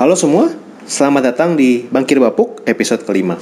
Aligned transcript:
Halo 0.00 0.16
semua, 0.16 0.48
selamat 0.88 1.22
datang 1.28 1.60
di 1.60 1.84
Bangkir 1.84 2.16
Bapuk 2.24 2.64
episode 2.64 3.04
kelima. 3.04 3.36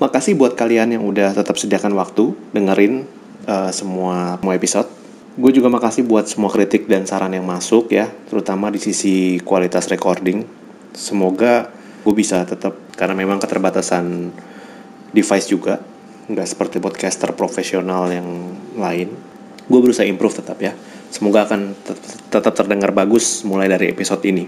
Makasih 0.00 0.40
buat 0.40 0.56
kalian 0.56 0.96
yang 0.96 1.04
udah 1.04 1.36
tetap 1.36 1.60
sediakan 1.60 2.00
waktu 2.00 2.32
dengerin 2.56 3.04
uh, 3.44 3.68
semua 3.76 4.40
semua 4.40 4.56
episode. 4.56 4.88
Gue 5.36 5.52
juga 5.52 5.68
makasih 5.68 6.08
buat 6.08 6.32
semua 6.32 6.48
kritik 6.48 6.88
dan 6.88 7.04
saran 7.04 7.36
yang 7.36 7.44
masuk 7.44 7.92
ya, 7.92 8.08
terutama 8.32 8.72
di 8.72 8.80
sisi 8.80 9.36
kualitas 9.44 9.92
recording. 9.92 10.48
Semoga 10.96 11.68
gue 12.00 12.14
bisa 12.16 12.40
tetap 12.48 12.72
karena 12.96 13.12
memang 13.12 13.36
keterbatasan 13.36 14.32
device 15.12 15.44
juga, 15.52 15.76
nggak 16.32 16.48
seperti 16.48 16.80
podcaster 16.80 17.36
profesional 17.36 18.08
yang 18.08 18.56
lain. 18.80 19.12
Gue 19.64 19.80
berusaha 19.80 20.04
improve 20.04 20.44
tetap 20.44 20.60
ya. 20.60 20.76
Semoga 21.08 21.48
akan 21.48 21.72
tetap 22.28 22.52
terdengar 22.52 22.90
bagus 22.92 23.46
mulai 23.46 23.70
dari 23.70 23.88
episode 23.88 24.20
ini. 24.28 24.44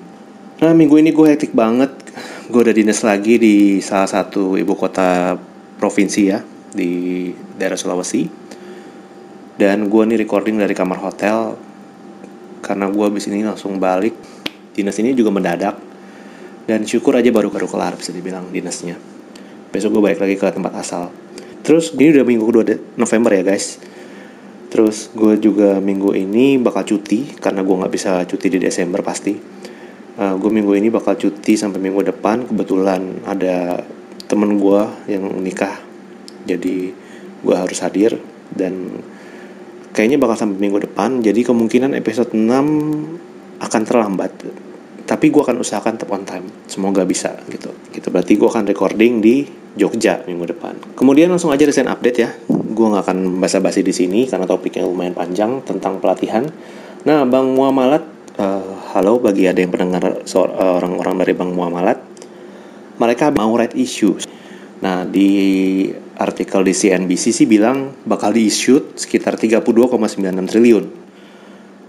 Nah 0.60 0.72
minggu 0.76 1.00
ini 1.00 1.14
gue 1.14 1.26
hektik 1.30 1.56
banget. 1.56 1.92
Gue 2.52 2.60
udah 2.66 2.74
dinas 2.76 3.00
lagi 3.00 3.40
di 3.40 3.78
salah 3.80 4.08
satu 4.08 4.58
ibu 4.60 4.74
kota 4.76 5.38
provinsi 5.80 6.22
ya 6.26 6.42
di 6.72 7.30
daerah 7.56 7.78
Sulawesi. 7.80 8.28
Dan 9.56 9.88
gue 9.88 10.02
nih 10.04 10.20
recording 10.20 10.60
dari 10.60 10.76
kamar 10.76 11.00
hotel 11.00 11.56
karena 12.60 12.90
gue 12.92 13.04
abis 13.08 13.32
ini 13.32 13.40
langsung 13.40 13.80
balik. 13.80 14.12
Dinas 14.76 15.00
ini 15.00 15.16
juga 15.16 15.32
mendadak 15.32 15.80
dan 16.68 16.84
syukur 16.84 17.16
aja 17.16 17.32
baru-baru 17.32 17.64
kelar 17.64 17.96
bisa 17.96 18.12
dibilang 18.12 18.52
dinasnya. 18.52 19.00
Besok 19.72 19.96
gue 19.96 20.02
balik 20.12 20.20
lagi 20.20 20.36
ke 20.36 20.44
tempat 20.52 20.76
asal. 20.76 21.08
Terus 21.64 21.96
ini 21.96 22.12
udah 22.12 22.26
minggu 22.28 22.44
kedua 22.44 22.64
November 23.00 23.32
ya 23.32 23.42
guys 23.42 23.80
Terus 24.76 25.08
gue 25.16 25.40
juga 25.40 25.80
minggu 25.80 26.12
ini 26.12 26.60
bakal 26.60 26.84
cuti 26.84 27.32
karena 27.40 27.64
gue 27.64 27.80
nggak 27.80 27.88
bisa 27.96 28.20
cuti 28.28 28.52
di 28.52 28.60
Desember 28.60 29.00
pasti. 29.00 29.32
Uh, 30.20 30.36
gue 30.36 30.52
minggu 30.52 30.76
ini 30.76 30.92
bakal 30.92 31.16
cuti 31.16 31.56
sampai 31.56 31.80
minggu 31.80 32.04
depan. 32.04 32.44
Kebetulan 32.44 33.24
ada 33.24 33.80
temen 34.28 34.60
gue 34.60 34.80
yang 35.08 35.32
nikah, 35.40 35.80
jadi 36.44 36.92
gue 37.40 37.56
harus 37.56 37.80
hadir 37.80 38.20
dan 38.52 39.00
kayaknya 39.96 40.20
bakal 40.20 40.36
sampai 40.44 40.60
minggu 40.60 40.84
depan. 40.92 41.24
Jadi 41.24 41.40
kemungkinan 41.40 41.96
episode 41.96 42.36
6 42.36 42.44
akan 43.56 43.82
terlambat. 43.88 44.32
Tapi 45.06 45.30
gue 45.30 45.38
akan 45.38 45.62
usahakan 45.62 45.96
tetap 45.96 46.10
on 46.10 46.26
time. 46.26 46.50
Semoga 46.66 47.06
bisa 47.06 47.38
gitu. 47.46 47.70
Gitu 47.94 48.10
berarti 48.10 48.34
gue 48.34 48.48
akan 48.50 48.66
recording 48.66 49.22
di 49.22 49.46
Jogja 49.78 50.26
minggu 50.26 50.50
depan. 50.50 50.74
Kemudian 50.98 51.30
langsung 51.30 51.54
aja 51.54 51.62
recent 51.62 51.86
update 51.86 52.18
ya 52.18 52.30
gue 52.76 52.86
nggak 52.92 53.04
akan 53.08 53.40
basa-basi 53.40 53.80
di 53.80 53.96
sini 53.96 54.28
karena 54.28 54.44
topiknya 54.44 54.84
lumayan 54.84 55.16
panjang 55.16 55.64
tentang 55.64 55.96
pelatihan. 55.96 56.44
Nah, 57.08 57.24
Bang 57.24 57.56
Muamalat, 57.56 58.04
uh, 58.36 58.92
halo 58.92 59.16
bagi 59.16 59.48
ada 59.48 59.56
yang 59.56 59.72
pendengar 59.72 60.20
orang-orang 60.60 61.24
dari 61.24 61.32
Bang 61.32 61.56
Muamalat, 61.56 61.96
mereka 63.00 63.32
mau 63.32 63.56
right 63.56 63.72
issue. 63.72 64.20
Nah, 64.84 65.08
di 65.08 65.88
artikel 66.20 66.60
di 66.60 66.76
CNBC 66.76 67.32
sih 67.32 67.48
bilang 67.48 67.96
bakal 68.04 68.36
di-issue 68.36 68.92
sekitar 68.92 69.40
32,96 69.40 70.52
triliun. 70.52 70.84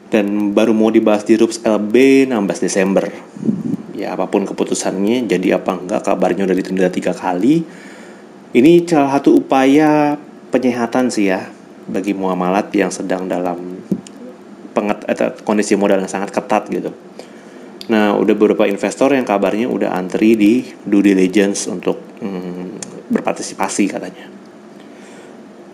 Dan 0.08 0.56
baru 0.56 0.72
mau 0.72 0.88
dibahas 0.88 1.28
di 1.28 1.36
RUPS 1.36 1.68
LB 1.68 2.28
16 2.32 2.64
Desember. 2.64 3.06
Ya, 3.98 4.14
apa 4.16 4.30
pun 4.30 4.48
keputusannya, 4.48 5.28
jadi 5.28 5.60
apa 5.60 5.76
enggak, 5.76 6.06
kabarnya 6.06 6.48
udah 6.48 6.56
ditunda 6.56 6.88
tiga 6.88 7.12
kali. 7.12 7.66
Ini 8.56 8.88
salah 8.88 9.20
satu 9.20 9.36
upaya 9.44 10.16
penyehatan 10.54 11.12
sih 11.12 11.28
ya 11.28 11.52
bagi 11.88 12.16
muamalat 12.16 12.72
yang 12.72 12.92
sedang 12.92 13.28
dalam 13.28 13.84
penget, 14.72 15.04
eh, 15.10 15.34
kondisi 15.44 15.74
modal 15.76 16.00
yang 16.00 16.12
sangat 16.12 16.32
ketat 16.32 16.70
gitu. 16.72 16.94
Nah, 17.88 18.16
udah 18.20 18.36
beberapa 18.36 18.68
investor 18.68 19.16
yang 19.16 19.24
kabarnya 19.24 19.72
udah 19.72 19.96
antri 19.96 20.36
di 20.36 20.68
due 20.84 21.02
diligence 21.02 21.72
untuk 21.72 22.20
hmm, 22.20 22.80
berpartisipasi 23.12 23.84
katanya. 23.88 24.37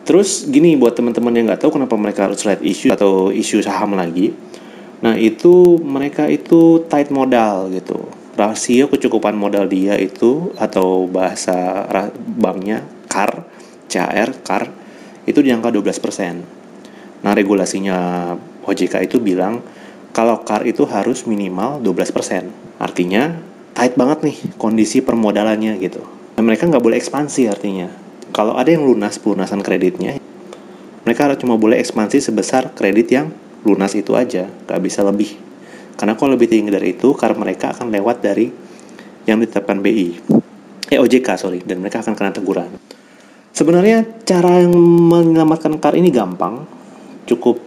Terus 0.04 0.48
gini 0.52 0.76
buat 0.76 0.96
teman-teman 0.96 1.32
yang 1.32 1.46
nggak 1.48 1.64
tahu 1.64 1.80
kenapa 1.80 1.96
mereka 1.96 2.28
harus 2.28 2.44
slide 2.44 2.64
issue 2.64 2.92
atau 2.92 3.32
isu 3.32 3.64
saham 3.64 3.96
lagi. 3.96 4.36
Nah, 5.04 5.20
itu 5.20 5.80
mereka 5.84 6.28
itu 6.32 6.84
tight 6.88 7.12
modal 7.12 7.72
gitu. 7.72 8.08
Rasio 8.34 8.90
kecukupan 8.90 9.36
modal 9.36 9.70
dia 9.70 9.96
itu 10.00 10.52
atau 10.58 11.06
bahasa 11.06 11.86
banknya 12.40 12.82
CAR 13.08 13.46
CAR, 13.94 14.30
CAR 14.42 14.64
itu 15.30 15.40
di 15.46 15.54
angka 15.54 15.70
12%. 15.70 17.22
Nah, 17.24 17.32
regulasinya 17.32 18.34
OJK 18.66 19.06
itu 19.06 19.22
bilang 19.22 19.62
kalau 20.12 20.42
CAR 20.42 20.66
itu 20.66 20.84
harus 20.90 21.30
minimal 21.30 21.80
12%. 21.80 22.82
Artinya 22.82 23.38
tight 23.78 23.94
banget 23.94 24.26
nih 24.26 24.38
kondisi 24.58 25.06
permodalannya 25.06 25.78
gitu. 25.80 26.02
Dan 26.34 26.50
mereka 26.50 26.66
nggak 26.66 26.82
boleh 26.82 26.98
ekspansi 26.98 27.46
artinya. 27.46 28.03
Kalau 28.34 28.58
ada 28.58 28.66
yang 28.66 28.82
lunas 28.82 29.22
pelunasan 29.22 29.62
kreditnya, 29.62 30.18
mereka 31.06 31.30
cuma 31.38 31.54
boleh 31.54 31.78
ekspansi 31.78 32.18
sebesar 32.18 32.74
kredit 32.74 33.14
yang 33.14 33.30
lunas 33.62 33.94
itu 33.94 34.18
aja, 34.18 34.50
nggak 34.50 34.82
bisa 34.82 35.06
lebih. 35.06 35.38
Karena 35.94 36.18
kalau 36.18 36.34
lebih 36.34 36.50
tinggi 36.50 36.74
dari 36.74 36.98
itu, 36.98 37.14
CAR 37.14 37.38
mereka 37.38 37.78
akan 37.78 37.94
lewat 37.94 38.26
dari 38.26 38.50
yang 39.30 39.38
ditetapkan 39.38 39.86
BI. 39.86 40.18
Eh 40.90 40.98
OJK 40.98 41.30
sorry, 41.38 41.62
dan 41.62 41.78
mereka 41.78 42.02
akan 42.02 42.18
kena 42.18 42.34
teguran. 42.34 42.74
Sebenarnya 43.54 44.02
cara 44.26 44.66
yang 44.66 44.74
menyelamatkan 44.82 45.78
car 45.78 45.94
ini 45.94 46.10
gampang, 46.10 46.66
cukup 47.30 47.62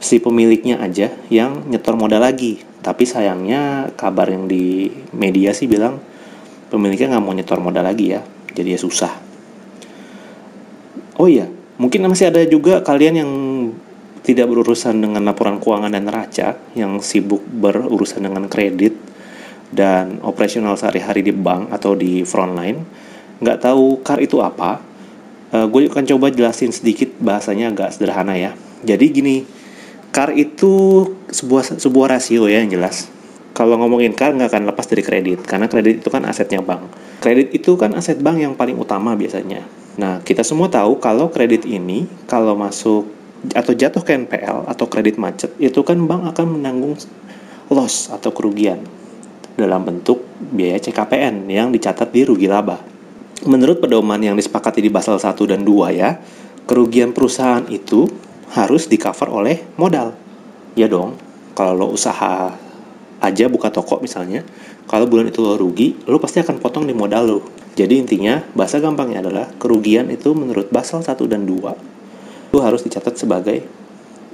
si 0.00 0.24
pemiliknya 0.24 0.80
aja 0.80 1.12
yang 1.28 1.68
nyetor 1.68 2.00
modal 2.00 2.24
lagi. 2.24 2.64
Tapi 2.80 3.04
sayangnya 3.04 3.92
kabar 3.92 4.32
yang 4.32 4.48
di 4.48 4.88
media 5.12 5.52
sih 5.52 5.68
bilang 5.68 6.00
pemiliknya 6.72 7.12
nggak 7.12 7.24
mau 7.28 7.36
nyetor 7.36 7.60
modal 7.60 7.84
lagi 7.84 8.16
ya, 8.16 8.24
jadi 8.56 8.74
ya 8.74 8.80
susah. 8.80 9.19
Oh 11.20 11.28
iya, 11.28 11.44
mungkin 11.76 12.08
masih 12.08 12.32
ada 12.32 12.40
juga 12.48 12.80
kalian 12.80 13.14
yang 13.20 13.32
tidak 14.24 14.48
berurusan 14.48 15.04
dengan 15.04 15.20
laporan 15.20 15.60
keuangan 15.60 15.92
dan 15.92 16.08
neraca, 16.08 16.56
yang 16.72 16.96
sibuk 17.04 17.44
berurusan 17.44 18.24
dengan 18.24 18.48
kredit 18.48 18.96
dan 19.68 20.16
operasional 20.24 20.80
sehari-hari 20.80 21.20
di 21.20 21.36
bank 21.36 21.76
atau 21.76 21.92
di 21.92 22.24
frontline 22.24 22.80
nggak 23.44 23.58
tahu 23.60 24.00
car 24.00 24.16
itu 24.24 24.40
apa, 24.40 24.80
uh, 25.52 25.68
gue 25.68 25.92
akan 25.92 26.08
coba 26.08 26.32
jelasin 26.32 26.72
sedikit 26.72 27.12
bahasanya 27.20 27.68
agak 27.68 27.92
sederhana 27.92 28.40
ya. 28.40 28.56
Jadi 28.80 29.04
gini, 29.12 29.36
car 30.16 30.32
itu 30.32 31.04
sebuah 31.28 31.76
sebuah 31.76 32.16
rasio 32.16 32.48
ya 32.48 32.64
yang 32.64 32.80
jelas. 32.80 33.12
Kalau 33.52 33.76
ngomongin 33.76 34.16
car 34.16 34.32
nggak 34.32 34.56
akan 34.56 34.72
lepas 34.72 34.88
dari 34.88 35.04
kredit, 35.04 35.44
karena 35.44 35.68
kredit 35.68 36.00
itu 36.00 36.08
kan 36.08 36.24
asetnya 36.24 36.64
bank. 36.64 36.88
Kredit 37.20 37.52
itu 37.52 37.76
kan 37.76 37.92
aset 37.92 38.16
bank 38.24 38.40
yang 38.40 38.56
paling 38.56 38.80
utama 38.80 39.12
biasanya. 39.12 39.79
Nah, 39.98 40.22
kita 40.22 40.46
semua 40.46 40.70
tahu 40.70 41.02
kalau 41.02 41.32
kredit 41.32 41.66
ini 41.66 42.06
kalau 42.30 42.54
masuk 42.54 43.10
atau 43.56 43.72
jatuh 43.72 44.04
ke 44.04 44.14
NPL 44.14 44.68
atau 44.68 44.86
kredit 44.86 45.16
macet, 45.16 45.50
itu 45.56 45.80
kan 45.82 45.96
bank 46.04 46.36
akan 46.36 46.60
menanggung 46.60 46.94
loss 47.72 48.12
atau 48.12 48.30
kerugian 48.30 48.84
dalam 49.56 49.82
bentuk 49.82 50.22
biaya 50.38 50.78
CKPN 50.78 51.48
yang 51.48 51.72
dicatat 51.72 52.12
di 52.12 52.22
rugi 52.22 52.46
laba. 52.46 52.78
Menurut 53.48 53.80
pedoman 53.80 54.20
yang 54.20 54.36
disepakati 54.36 54.84
di 54.84 54.92
Basel 54.92 55.16
1 55.16 55.32
dan 55.48 55.64
2 55.64 55.96
ya, 55.96 56.20
kerugian 56.68 57.16
perusahaan 57.16 57.64
itu 57.72 58.04
harus 58.52 58.84
di 58.86 59.00
cover 59.00 59.32
oleh 59.32 59.64
modal. 59.80 60.12
Ya 60.76 60.86
dong, 60.86 61.16
kalau 61.56 61.72
lo 61.74 61.86
usaha 61.90 62.52
aja 63.20 63.44
buka 63.48 63.72
toko 63.72 64.00
misalnya, 64.04 64.44
kalau 64.84 65.08
bulan 65.08 65.32
itu 65.32 65.40
lo 65.40 65.56
rugi, 65.56 65.96
lo 66.04 66.20
pasti 66.20 66.40
akan 66.44 66.60
potong 66.60 66.84
di 66.84 66.92
modal 66.92 67.24
lo. 67.24 67.40
Jadi 67.78 68.02
intinya, 68.02 68.42
bahasa 68.52 68.82
gampangnya 68.82 69.22
adalah 69.22 69.46
kerugian 69.56 70.10
itu 70.10 70.34
menurut 70.34 70.68
Basel 70.74 71.00
1 71.00 71.14
dan 71.30 71.46
2 71.46 72.50
itu 72.50 72.58
harus 72.58 72.82
dicatat 72.82 73.14
sebagai 73.14 73.62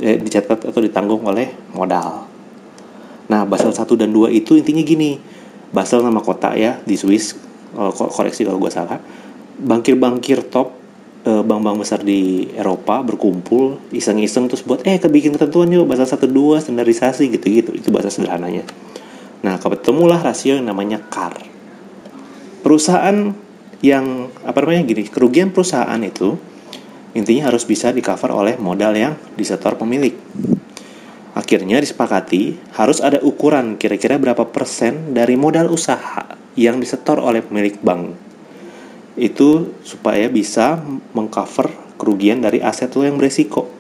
eh, 0.00 0.16
dicatat 0.16 0.72
atau 0.72 0.80
ditanggung 0.80 1.20
oleh 1.28 1.52
modal. 1.76 2.24
Nah, 3.28 3.44
Basel 3.44 3.76
1 3.76 3.84
dan 4.00 4.08
2 4.08 4.32
itu 4.32 4.56
intinya 4.56 4.80
gini. 4.80 5.20
Basel 5.70 6.00
nama 6.00 6.22
kota 6.22 6.56
ya 6.56 6.80
di 6.86 6.96
Swiss 6.96 7.36
oh, 7.76 7.92
koreksi 7.92 8.46
kalau 8.46 8.56
gue 8.56 8.72
salah 8.72 8.96
bangkir-bangkir 9.56 10.48
top 10.48 10.72
eh, 11.24 11.42
bank-bank 11.42 11.76
besar 11.82 12.00
di 12.04 12.48
Eropa 12.54 13.02
berkumpul 13.02 13.80
iseng-iseng 13.90 14.48
terus 14.48 14.62
buat 14.62 14.84
eh 14.88 15.00
kebikin 15.00 15.34
ketentuan 15.34 15.68
yuk 15.72 15.88
bahasa 15.88 16.08
satu 16.08 16.28
dua 16.28 16.60
standarisasi 16.60 17.32
gitu-gitu 17.32 17.76
itu 17.76 17.88
bahasa 17.92 18.12
sederhananya 18.12 18.64
nah 19.44 19.60
ketemulah 19.60 20.20
rasio 20.20 20.56
yang 20.56 20.68
namanya 20.68 21.00
CAR 21.12 21.36
perusahaan 22.66 23.30
yang 23.78 24.26
apa 24.42 24.58
namanya 24.66 24.90
gini 24.90 25.06
kerugian 25.06 25.54
perusahaan 25.54 26.02
itu 26.02 26.34
intinya 27.14 27.54
harus 27.54 27.62
bisa 27.62 27.94
di 27.94 28.02
cover 28.02 28.34
oleh 28.34 28.58
modal 28.58 28.90
yang 28.98 29.14
disetor 29.38 29.78
pemilik 29.78 30.18
akhirnya 31.38 31.78
disepakati 31.78 32.58
harus 32.74 32.98
ada 32.98 33.22
ukuran 33.22 33.78
kira-kira 33.78 34.18
berapa 34.18 34.50
persen 34.50 35.14
dari 35.14 35.38
modal 35.38 35.70
usaha 35.70 36.26
yang 36.58 36.82
disetor 36.82 37.22
oleh 37.22 37.46
pemilik 37.46 37.78
bank 37.78 38.18
itu 39.14 39.78
supaya 39.86 40.26
bisa 40.26 40.82
mengcover 41.14 41.70
kerugian 42.02 42.42
dari 42.42 42.58
aset 42.58 42.90
lo 42.98 43.06
yang 43.06 43.14
beresiko 43.14 43.70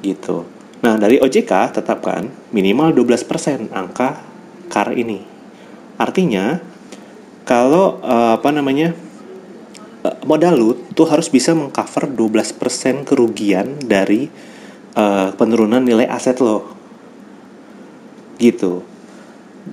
gitu. 0.00 0.48
Nah, 0.80 0.96
dari 0.96 1.20
OJK 1.20 1.76
tetapkan 1.76 2.32
minimal 2.56 2.96
12% 2.96 3.68
angka 3.68 4.24
CAR 4.72 4.96
ini. 4.96 5.20
Artinya, 6.00 6.56
kalau 7.44 7.98
uh, 8.00 8.36
apa 8.38 8.50
namanya 8.52 8.92
uh, 10.04 10.16
modal 10.24 10.54
lu 10.56 10.70
tuh 10.96 11.06
harus 11.08 11.28
bisa 11.28 11.56
mengcover 11.56 12.08
12% 12.08 13.08
kerugian 13.08 13.80
dari 13.80 14.28
uh, 14.96 15.32
penurunan 15.34 15.82
nilai 15.82 16.06
aset 16.08 16.38
lo. 16.38 16.66
Gitu. 18.40 18.82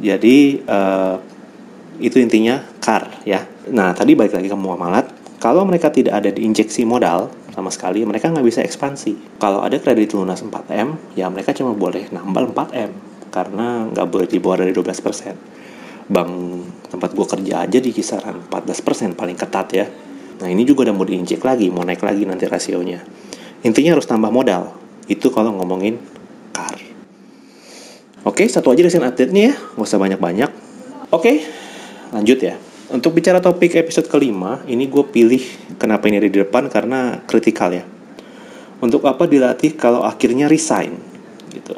Jadi 0.03 0.61
uh, 0.67 1.15
itu 1.97 2.19
intinya 2.19 2.61
CAR 2.83 3.23
ya. 3.23 3.47
Nah, 3.71 3.95
tadi 3.95 4.13
balik 4.13 4.35
lagi 4.35 4.51
ke 4.51 4.57
muamalat. 4.57 5.11
Kalau 5.37 5.63
mereka 5.63 5.93
tidak 5.93 6.17
ada 6.17 6.33
diinjeksi 6.33 6.81
modal, 6.81 7.29
sama 7.57 7.73
sekali 7.73 8.05
mereka 8.05 8.29
nggak 8.29 8.45
bisa 8.45 8.61
ekspansi 8.61 9.41
kalau 9.41 9.65
ada 9.65 9.81
kredit 9.81 10.13
lunas 10.13 10.45
4M 10.45 11.17
ya 11.17 11.25
mereka 11.25 11.57
cuma 11.57 11.73
boleh 11.73 12.05
nambal 12.13 12.53
4M 12.53 12.93
karena 13.33 13.89
nggak 13.89 14.07
boleh 14.13 14.29
di 14.29 14.37
bawah 14.37 14.61
dari 14.61 14.77
12% 14.77 15.56
bank 16.07 16.31
tempat 16.87 17.11
gue 17.11 17.25
kerja 17.27 17.53
aja 17.67 17.77
di 17.83 17.91
kisaran 17.91 18.47
14% 18.47 19.13
paling 19.13 19.35
ketat 19.35 19.67
ya. 19.75 19.85
Nah 20.37 20.47
ini 20.47 20.63
juga 20.63 20.87
udah 20.87 20.95
mau 20.95 21.03
diinjek 21.03 21.43
lagi 21.43 21.67
mau 21.67 21.83
naik 21.83 22.03
lagi 22.03 22.23
nanti 22.23 22.47
rasionya. 22.47 23.03
Intinya 23.65 23.97
harus 23.97 24.07
tambah 24.07 24.31
modal. 24.31 24.71
Itu 25.07 25.31
kalau 25.31 25.55
ngomongin 25.55 25.99
car 26.55 26.75
oke 28.27 28.43
satu 28.47 28.75
aja 28.75 28.83
desain 28.83 29.03
update-nya 29.03 29.43
ya 29.51 29.53
nggak 29.55 29.87
usah 29.87 29.99
banyak-banyak. 29.99 30.51
Oke 31.11 31.43
lanjut 32.15 32.39
ya. 32.39 32.55
Untuk 32.87 33.19
bicara 33.19 33.43
topik 33.43 33.75
episode 33.75 34.07
kelima, 34.07 34.63
ini 34.63 34.87
gue 34.87 35.03
pilih 35.11 35.43
kenapa 35.75 36.07
ini 36.07 36.23
ada 36.23 36.31
di 36.31 36.39
depan 36.39 36.71
karena 36.71 37.19
kritikal 37.27 37.75
ya. 37.75 37.83
Untuk 38.79 39.03
apa 39.03 39.27
dilatih 39.27 39.75
kalau 39.75 40.07
akhirnya 40.07 40.47
resign 40.47 40.95
gitu. 41.51 41.75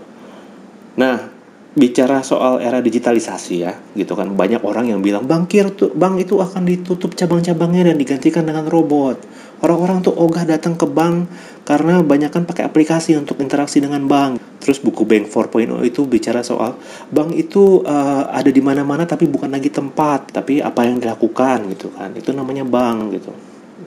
Nah, 1.01 1.38
bicara 1.79 2.19
soal 2.19 2.59
era 2.59 2.83
digitalisasi 2.83 3.55
ya, 3.63 3.73
gitu 3.95 4.19
kan 4.19 4.27
banyak 4.35 4.59
orang 4.67 4.91
yang 4.91 4.99
bilang 4.99 5.23
bangkir 5.23 5.71
tuh 5.71 5.95
bank 5.95 6.19
itu 6.19 6.35
akan 6.35 6.67
ditutup 6.67 7.15
cabang-cabangnya 7.15 7.89
dan 7.89 7.95
digantikan 7.95 8.43
dengan 8.43 8.67
robot 8.67 9.23
orang-orang 9.63 10.03
tuh 10.03 10.15
ogah 10.15 10.47
datang 10.47 10.75
ke 10.75 10.87
bank 10.87 11.27
karena 11.67 12.01
banyak 12.01 12.31
kan 12.31 12.43
pakai 12.47 12.65
aplikasi 12.65 13.13
untuk 13.19 13.37
interaksi 13.43 13.83
dengan 13.83 14.03
bank. 14.09 14.41
Terus 14.59 14.83
buku 14.83 15.07
Bank 15.07 15.31
4.0 15.31 15.71
itu 15.87 16.03
bicara 16.03 16.43
soal 16.43 16.75
bank 17.07 17.31
itu 17.31 17.79
uh, 17.87 18.27
ada 18.27 18.51
di 18.51 18.59
mana-mana 18.59 19.07
tapi 19.07 19.29
bukan 19.29 19.47
lagi 19.47 19.71
tempat, 19.71 20.35
tapi 20.35 20.59
apa 20.59 20.83
yang 20.83 20.99
dilakukan 20.99 21.69
gitu 21.71 21.93
kan. 21.95 22.11
Itu 22.17 22.35
namanya 22.35 22.67
bank 22.67 22.99
gitu. 23.15 23.31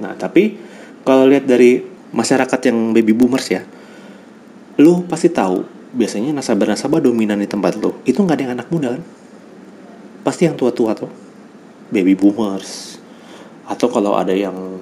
Nah, 0.01 0.17
tapi 0.17 0.57
kalau 1.05 1.29
lihat 1.29 1.45
dari 1.45 1.83
masyarakat 2.13 2.61
yang 2.73 2.97
baby 2.97 3.13
boomers 3.13 3.47
ya, 3.53 3.63
lu 4.81 5.05
pasti 5.05 5.29
tahu 5.29 5.82
biasanya 5.93 6.33
nasabah-nasabah 6.33 7.05
dominan 7.05 7.37
di 7.37 7.49
tempat 7.49 7.77
lo 7.77 8.01
itu 8.09 8.25
nggak 8.25 8.37
ada 8.37 8.45
yang 8.49 8.55
anak 8.57 8.69
muda 8.73 8.89
kan? 8.97 9.03
Pasti 10.25 10.49
yang 10.49 10.57
tua-tua 10.57 10.97
tuh. 10.97 11.13
Baby 11.93 12.17
boomers. 12.17 12.97
Atau 13.69 13.93
kalau 13.93 14.17
ada 14.17 14.33
yang 14.33 14.81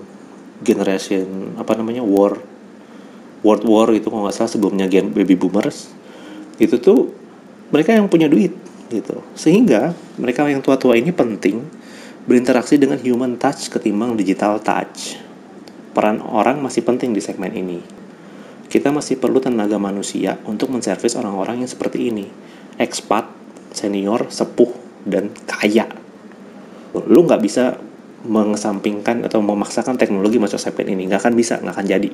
generation 0.62 1.56
apa 1.58 1.74
namanya 1.74 2.04
war 2.04 2.36
world 3.40 3.64
war 3.64 3.88
itu 3.96 4.12
kalau 4.12 4.28
nggak 4.28 4.36
salah 4.36 4.52
sebelumnya 4.52 4.84
gen 4.84 5.16
baby 5.16 5.32
boomers 5.32 5.88
itu 6.60 6.76
tuh 6.76 7.08
mereka 7.72 7.96
yang 7.96 8.06
punya 8.06 8.28
duit 8.28 8.54
gitu. 8.92 9.24
Sehingga 9.34 9.96
mereka 10.20 10.46
yang 10.46 10.62
tua-tua 10.62 10.94
ini 10.94 11.10
penting 11.10 11.64
berinteraksi 12.28 12.76
dengan 12.76 13.00
human 13.00 13.40
touch 13.40 13.72
ketimbang 13.72 14.14
digital 14.14 14.60
touch. 14.60 15.18
Peran 15.90 16.22
orang 16.22 16.62
masih 16.62 16.86
penting 16.86 17.10
di 17.10 17.18
segmen 17.18 17.50
ini 17.50 18.00
kita 18.70 18.94
masih 18.94 19.18
perlu 19.18 19.42
tenaga 19.42 19.82
manusia 19.82 20.38
untuk 20.46 20.70
menservis 20.70 21.18
orang-orang 21.18 21.66
yang 21.66 21.70
seperti 21.70 22.14
ini. 22.14 22.30
Ekspat 22.78 23.26
senior 23.74 24.30
sepuh 24.30 24.70
dan 25.02 25.34
kaya. 25.44 25.90
Lu 26.94 27.26
nggak 27.26 27.42
bisa 27.42 27.82
mengesampingkan 28.22 29.26
atau 29.26 29.42
memaksakan 29.42 29.98
teknologi 29.98 30.38
masuk 30.38 30.62
segmen 30.62 30.86
ini. 30.86 31.10
Nggak 31.10 31.26
akan 31.26 31.34
bisa 31.34 31.58
nggak 31.58 31.74
akan 31.74 31.86
jadi. 31.90 32.10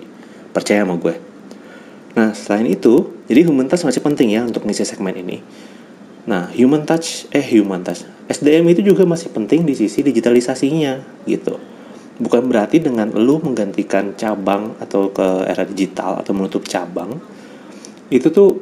Percaya 0.57 0.81
sama 0.89 0.97
gue. 0.97 1.15
Nah 2.17 2.33
selain 2.33 2.73
itu 2.73 3.13
jadi 3.29 3.45
human 3.45 3.69
touch 3.69 3.85
masih 3.85 4.01
penting 4.01 4.33
ya 4.33 4.41
untuk 4.41 4.65
ngisi 4.65 4.89
segmen 4.89 5.13
ini. 5.13 5.45
Nah 6.25 6.49
human 6.57 6.89
touch 6.89 7.29
eh 7.37 7.45
human 7.45 7.85
touch. 7.85 8.09
SDM 8.33 8.65
itu 8.73 8.81
juga 8.81 9.05
masih 9.05 9.29
penting 9.29 9.69
di 9.69 9.77
sisi 9.77 10.01
digitalisasinya 10.01 11.05
gitu 11.29 11.76
bukan 12.17 12.49
berarti 12.49 12.81
dengan 12.81 13.13
lu 13.13 13.39
menggantikan 13.41 14.17
cabang 14.17 14.77
atau 14.81 15.13
ke 15.13 15.45
era 15.49 15.65
digital 15.69 16.21
atau 16.25 16.33
menutup 16.33 16.65
cabang 16.65 17.21
itu 18.09 18.33
tuh 18.33 18.57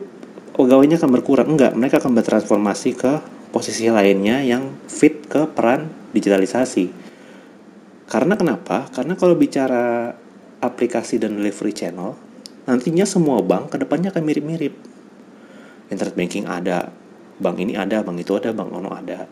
pegawainya 0.55 0.99
akan 0.99 1.11
berkurang 1.15 1.49
enggak 1.55 1.73
mereka 1.79 2.03
akan 2.03 2.19
bertransformasi 2.19 2.91
ke 2.99 3.13
posisi 3.55 3.87
lainnya 3.87 4.43
yang 4.43 4.75
fit 4.91 5.27
ke 5.31 5.47
peran 5.51 5.87
digitalisasi 6.11 7.05
karena 8.05 8.37
kenapa? 8.37 8.87
Karena 8.93 9.17
kalau 9.17 9.33
bicara 9.35 10.13
aplikasi 10.61 11.17
dan 11.17 11.41
delivery 11.41 11.73
channel, 11.73 12.17
nantinya 12.69 13.09
semua 13.09 13.41
bank 13.41 13.73
ke 13.73 13.77
depannya 13.81 14.13
akan 14.13 14.25
mirip-mirip. 14.25 14.75
Internet 15.89 16.15
banking 16.17 16.45
ada, 16.45 16.93
bank 17.41 17.57
ini 17.61 17.77
ada, 17.77 18.05
bank 18.05 18.21
itu 18.21 18.37
ada, 18.37 18.53
bank 18.53 18.71
ono 18.73 18.93
ada. 18.93 19.25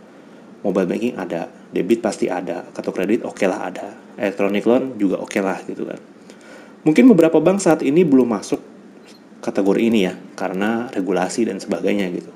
Mobile 0.65 0.89
banking 0.89 1.15
ada, 1.21 1.47
debit 1.73 2.05
pasti 2.05 2.29
ada, 2.29 2.69
kartu 2.71 2.93
kredit 2.93 3.25
oke 3.25 3.41
okay 3.41 3.49
lah 3.49 3.73
ada, 3.73 3.97
electronic 4.21 4.63
loan 4.69 5.01
juga 5.01 5.19
oke 5.19 5.33
okay 5.33 5.41
lah 5.41 5.59
gitu 5.65 5.89
kan. 5.89 5.99
Mungkin 6.85 7.09
beberapa 7.17 7.41
bank 7.41 7.65
saat 7.65 7.81
ini 7.81 8.05
belum 8.05 8.29
masuk 8.29 8.61
kategori 9.41 9.81
ini 9.81 10.07
ya, 10.07 10.15
karena 10.37 10.93
regulasi 10.93 11.49
dan 11.49 11.59
sebagainya 11.59 12.07
gitu. 12.13 12.31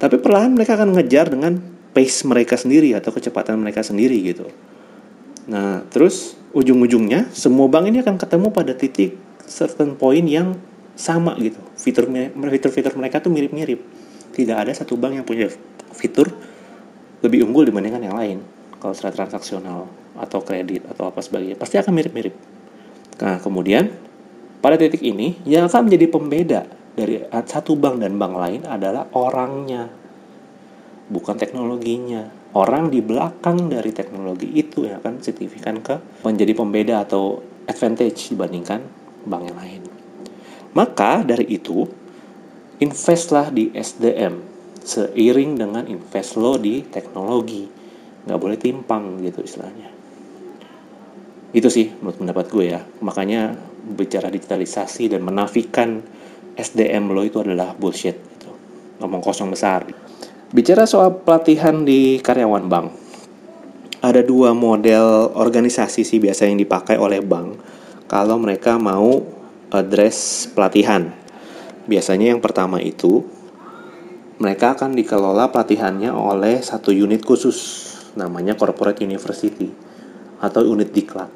Tapi 0.00 0.16
perlahan 0.16 0.56
mereka 0.56 0.80
akan 0.80 0.96
ngejar 0.96 1.28
dengan 1.28 1.60
pace 1.92 2.24
mereka 2.24 2.56
sendiri 2.56 2.94
atau 2.96 3.10
kecepatan 3.12 3.60
mereka 3.60 3.84
sendiri 3.84 4.16
gitu. 4.22 4.48
Nah, 5.50 5.82
terus 5.90 6.38
ujung-ujungnya 6.54 7.28
semua 7.34 7.66
bank 7.66 7.90
ini 7.90 7.98
akan 8.00 8.16
ketemu 8.16 8.48
pada 8.54 8.72
titik 8.72 9.18
certain 9.44 9.98
point 9.98 10.24
yang 10.24 10.54
sama 10.94 11.34
gitu. 11.42 11.58
Fitur 11.74 12.06
fitur-fitur 12.32 12.94
mereka 12.94 13.18
tuh 13.18 13.34
mirip-mirip. 13.34 13.82
Tidak 14.30 14.56
ada 14.56 14.70
satu 14.70 14.94
bank 14.94 15.20
yang 15.20 15.26
punya 15.26 15.50
fitur 15.90 16.30
lebih 17.20 17.44
unggul 17.44 17.66
dibandingkan 17.68 18.00
yang 18.00 18.16
lain. 18.16 18.38
Kalau 18.80 18.96
secara 18.96 19.12
transaksional 19.12 19.86
atau 20.16 20.40
kredit 20.40 20.88
atau 20.88 21.12
apa 21.12 21.20
sebagainya, 21.20 21.60
pasti 21.60 21.76
akan 21.76 21.92
mirip-mirip. 21.92 22.34
Nah, 23.20 23.36
kemudian 23.38 23.92
pada 24.64 24.80
titik 24.80 25.04
ini 25.04 25.36
yang 25.44 25.68
akan 25.68 25.86
menjadi 25.86 26.06
pembeda 26.08 26.60
dari 26.96 27.20
satu 27.28 27.76
bank 27.76 28.00
dan 28.00 28.16
bank 28.16 28.34
lain 28.34 28.62
adalah 28.64 29.04
orangnya, 29.12 29.92
bukan 31.12 31.36
teknologinya 31.36 32.40
orang 32.56 32.90
di 32.90 32.98
belakang 32.98 33.70
dari 33.70 33.94
teknologi 33.94 34.50
itu 34.58 34.88
yang 34.88 34.98
akan 34.98 35.22
signifikan 35.22 35.78
ke 35.78 36.00
menjadi 36.26 36.52
pembeda 36.56 37.06
atau 37.06 37.38
advantage 37.70 38.34
dibandingkan 38.34 38.82
bank 39.28 39.42
yang 39.46 39.58
lain. 39.58 39.82
Maka 40.74 41.22
dari 41.22 41.46
itu, 41.50 41.86
investlah 42.82 43.50
di 43.50 43.70
SDM 43.74 44.50
seiring 44.80 45.60
dengan 45.60 45.84
invest 45.86 46.40
lo 46.40 46.56
di 46.56 46.82
teknologi. 46.86 47.79
Nggak 48.28 48.40
boleh 48.40 48.58
timpang 48.60 49.20
gitu 49.24 49.40
istilahnya. 49.44 49.88
Itu 51.50 51.66
sih 51.66 51.90
menurut 51.98 52.18
pendapat 52.20 52.46
gue 52.52 52.64
ya. 52.70 52.80
Makanya 53.02 53.54
bicara 53.80 54.30
digitalisasi 54.30 55.10
dan 55.10 55.24
menafikan 55.24 56.04
SDM 56.54 57.10
lo 57.10 57.24
itu 57.26 57.42
adalah 57.42 57.74
bullshit. 57.74 58.14
Gitu. 58.14 58.50
Ngomong 59.02 59.22
kosong 59.24 59.50
besar. 59.50 59.88
Bicara 60.50 60.82
soal 60.82 61.22
pelatihan 61.22 61.86
di 61.86 62.18
karyawan 62.18 62.66
bank, 62.66 62.86
ada 64.02 64.24
dua 64.24 64.50
model 64.50 65.30
organisasi 65.36 66.02
sih 66.02 66.18
biasa 66.18 66.50
yang 66.50 66.58
dipakai 66.58 66.98
oleh 66.98 67.22
bank 67.22 67.60
kalau 68.10 68.34
mereka 68.40 68.74
mau 68.74 69.22
address 69.70 70.50
pelatihan. 70.50 71.14
Biasanya 71.86 72.34
yang 72.34 72.42
pertama 72.42 72.82
itu 72.82 73.22
mereka 74.40 74.74
akan 74.74 74.96
dikelola 74.96 75.52
pelatihannya 75.52 76.10
oleh 76.10 76.64
satu 76.64 76.90
unit 76.90 77.22
khusus 77.22 77.89
namanya 78.18 78.58
corporate 78.58 79.02
university 79.04 79.70
atau 80.40 80.64
unit 80.64 80.90
diklat. 80.90 81.28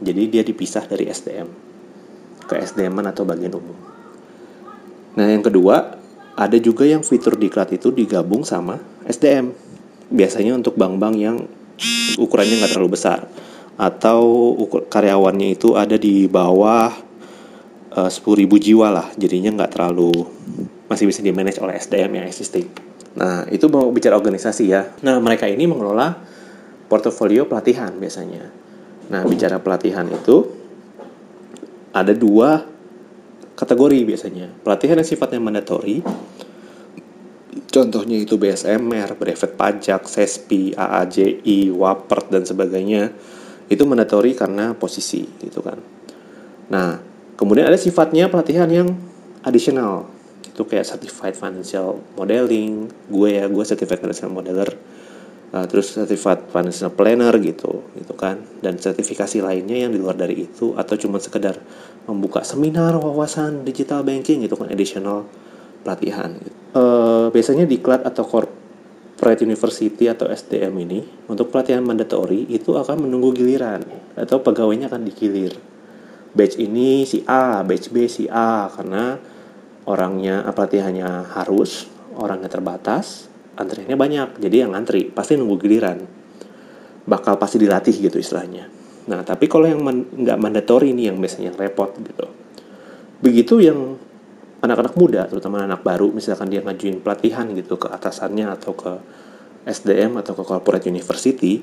Jadi 0.00 0.22
dia 0.30 0.42
dipisah 0.46 0.86
dari 0.86 1.08
SDM 1.10 1.48
ke 2.44 2.60
SDM 2.60 2.94
atau 3.08 3.24
bagian 3.24 3.56
umum. 3.56 3.76
Nah, 5.16 5.26
yang 5.30 5.40
kedua, 5.40 5.96
ada 6.34 6.58
juga 6.58 6.84
yang 6.84 7.00
fitur 7.06 7.38
diklat 7.38 7.72
itu 7.72 7.94
digabung 7.94 8.42
sama 8.42 8.78
SDM. 9.06 9.54
Biasanya 10.10 10.58
untuk 10.58 10.76
bank-bank 10.76 11.14
yang 11.16 11.36
ukurannya 12.20 12.62
nggak 12.62 12.72
terlalu 12.74 12.94
besar 12.94 13.26
atau 13.74 14.54
ukur, 14.54 14.86
karyawannya 14.86 15.58
itu 15.58 15.74
ada 15.74 15.98
di 15.98 16.30
bawah 16.30 16.94
eh, 17.90 18.10
sepuluh 18.10 18.46
ribu 18.46 18.58
jiwa 18.58 18.90
lah, 18.90 19.06
jadinya 19.18 19.50
nggak 19.62 19.72
terlalu 19.74 20.12
masih 20.86 21.10
bisa 21.10 21.24
di 21.24 21.34
manage 21.34 21.58
oleh 21.58 21.74
SDM 21.78 22.22
yang 22.22 22.26
existing. 22.28 22.68
Nah 23.14 23.46
itu 23.50 23.70
mau 23.70 23.86
bicara 23.94 24.18
organisasi 24.18 24.64
ya. 24.66 24.90
Nah 25.06 25.22
mereka 25.22 25.46
ini 25.46 25.66
mengelola 25.66 26.14
portofolio 26.90 27.46
pelatihan 27.46 27.94
biasanya. 27.94 28.50
Nah 29.10 29.22
bicara 29.26 29.62
pelatihan 29.62 30.06
itu 30.10 30.50
ada 31.94 32.10
dua 32.10 32.66
kategori 33.54 33.98
biasanya. 34.02 34.50
Pelatihan 34.66 34.98
yang 34.98 35.06
sifatnya 35.06 35.38
mandatory, 35.38 36.02
contohnya 37.70 38.18
itu 38.18 38.34
BSMR, 38.34 39.14
brevet 39.14 39.52
pajak, 39.54 40.02
SESPI, 40.10 40.74
AAJI, 40.74 41.70
WAPERT, 41.70 42.34
dan 42.34 42.42
sebagainya, 42.42 43.14
itu 43.70 43.82
mandatory 43.86 44.34
karena 44.34 44.74
posisi 44.74 45.22
gitu 45.38 45.62
kan. 45.62 45.78
Nah, 46.68 46.98
kemudian 47.38 47.70
ada 47.70 47.78
sifatnya 47.78 48.26
pelatihan 48.26 48.66
yang 48.66 48.90
additional, 49.46 50.10
itu 50.54 50.62
kayak 50.62 50.86
certified 50.86 51.34
financial 51.34 51.98
modeling, 52.14 52.86
gue 53.10 53.28
ya, 53.42 53.50
gue 53.50 53.64
certified 53.66 53.98
financial 53.98 54.30
modeler, 54.30 54.70
uh, 55.50 55.66
terus 55.66 55.90
certified 55.90 56.46
financial 56.46 56.94
planner 56.94 57.34
gitu 57.42 57.82
gitu 57.98 58.14
kan. 58.14 58.38
Dan 58.62 58.78
sertifikasi 58.78 59.42
lainnya 59.42 59.82
yang 59.82 59.90
di 59.90 59.98
luar 59.98 60.14
dari 60.14 60.46
itu 60.46 60.78
atau 60.78 60.94
cuma 60.94 61.18
sekedar 61.18 61.58
membuka 62.06 62.46
seminar 62.46 62.94
wawasan 63.02 63.66
digital 63.66 64.06
banking 64.06 64.46
gitu 64.46 64.54
kan 64.54 64.70
additional 64.70 65.26
pelatihan 65.84 66.38
gitu. 66.38 66.56
uh, 66.78 67.26
biasanya 67.34 67.68
di 67.68 67.82
CLAT 67.82 68.08
atau 68.08 68.24
corporate 68.24 69.44
university 69.44 70.06
atau 70.08 70.30
SDM 70.30 70.72
ini 70.80 71.00
untuk 71.28 71.52
pelatihan 71.52 71.84
mandatory 71.84 72.46
itu 72.48 72.78
akan 72.78 73.04
menunggu 73.04 73.36
giliran 73.36 73.84
atau 74.16 74.40
pegawainya 74.40 74.86
akan 74.86 75.02
digilir. 75.02 75.58
Batch 76.34 76.58
ini 76.58 77.06
si 77.06 77.22
A 77.26 77.62
batch 77.62 77.90
B 77.90 78.06
si 78.06 78.26
A 78.30 78.66
karena 78.70 79.33
orangnya 79.84 80.44
pelatihannya 80.48 81.36
harus 81.36 81.88
orangnya 82.16 82.48
terbatas 82.48 83.28
antriannya 83.54 83.94
banyak 83.94 84.28
jadi 84.42 84.66
yang 84.66 84.74
ngantri 84.74 85.10
pasti 85.10 85.38
nunggu 85.38 85.56
giliran. 85.62 85.98
Bakal 87.04 87.36
pasti 87.36 87.60
dilatih 87.60 87.94
gitu 88.00 88.16
istilahnya. 88.16 88.66
Nah 89.12 89.20
tapi 89.22 89.44
kalau 89.44 89.68
yang 89.68 89.84
nggak 89.84 90.38
man, 90.40 90.40
mandatori 90.40 90.96
ini 90.96 91.12
yang 91.12 91.20
biasanya 91.20 91.52
yang 91.52 91.58
repot 91.60 91.92
gitu. 92.00 92.26
Begitu 93.20 93.60
yang 93.60 94.00
anak-anak 94.64 94.96
muda 94.96 95.28
terutama 95.28 95.68
anak 95.68 95.84
baru 95.84 96.08
misalkan 96.08 96.48
dia 96.48 96.64
ngajuin 96.64 97.04
pelatihan 97.04 97.44
gitu 97.52 97.76
ke 97.76 97.92
atasannya 97.92 98.48
atau 98.48 98.72
ke 98.72 98.92
SDM 99.68 100.16
atau 100.20 100.32
ke 100.32 100.42
corporate 100.44 100.88
university 100.88 101.60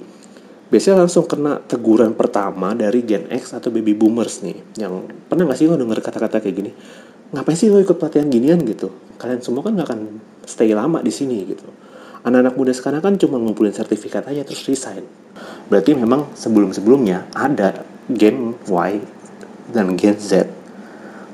biasanya 0.71 1.03
langsung 1.03 1.27
kena 1.27 1.59
teguran 1.65 2.15
pertama 2.15 2.71
dari 2.71 3.03
Gen 3.03 3.27
X 3.27 3.57
atau 3.57 3.73
baby 3.73 3.97
boomers 3.97 4.45
nih. 4.45 4.77
Yang 4.77 5.09
pernah 5.27 5.49
nggak 5.49 5.57
sih 5.57 5.67
lo 5.67 5.75
denger 5.75 5.99
kata-kata 5.99 6.37
kayak 6.39 6.55
gini 6.55 6.71
ngapain 7.31 7.55
sih 7.55 7.71
lo 7.71 7.79
ikut 7.79 7.95
pelatihan 7.95 8.27
ginian? 8.27 8.59
gitu. 8.67 8.91
Kalian 9.15 9.39
semua 9.39 9.63
kan 9.63 9.75
nggak 9.75 9.88
akan 9.88 10.01
stay 10.43 10.75
lama 10.75 11.00
di 11.00 11.11
sini 11.11 11.47
gitu. 11.47 11.63
Anak-anak 12.21 12.53
muda 12.53 12.71
sekarang 12.75 13.01
kan 13.01 13.13
cuma 13.17 13.41
ngumpulin 13.41 13.73
sertifikat 13.73 14.27
aja 14.29 14.45
terus 14.45 14.67
resign. 14.67 15.07
Berarti 15.71 15.97
memang 15.97 16.29
sebelum-sebelumnya 16.38 17.33
ada 17.33 17.81
Gen 18.11 18.53
Y 18.67 18.91
dan 19.73 19.95
Gen 19.97 20.19
Z 20.19 20.45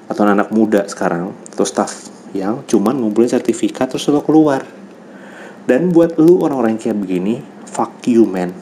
atau 0.07 0.23
anak, 0.23 0.47
-anak 0.47 0.49
muda 0.55 0.81
sekarang 0.87 1.35
atau 1.51 1.67
staff 1.67 2.07
yang 2.31 2.63
cuma 2.69 2.95
ngumpulin 2.95 3.27
sertifikat 3.27 3.91
terus 3.91 4.07
lo 4.07 4.23
keluar. 4.23 4.63
Dan 5.67 5.91
buat 5.91 6.15
lu 6.15 6.39
orang-orang 6.39 6.79
kayak 6.79 6.95
begini 6.95 7.43
fuck 7.67 7.99
you 8.07 8.23
man. 8.23 8.55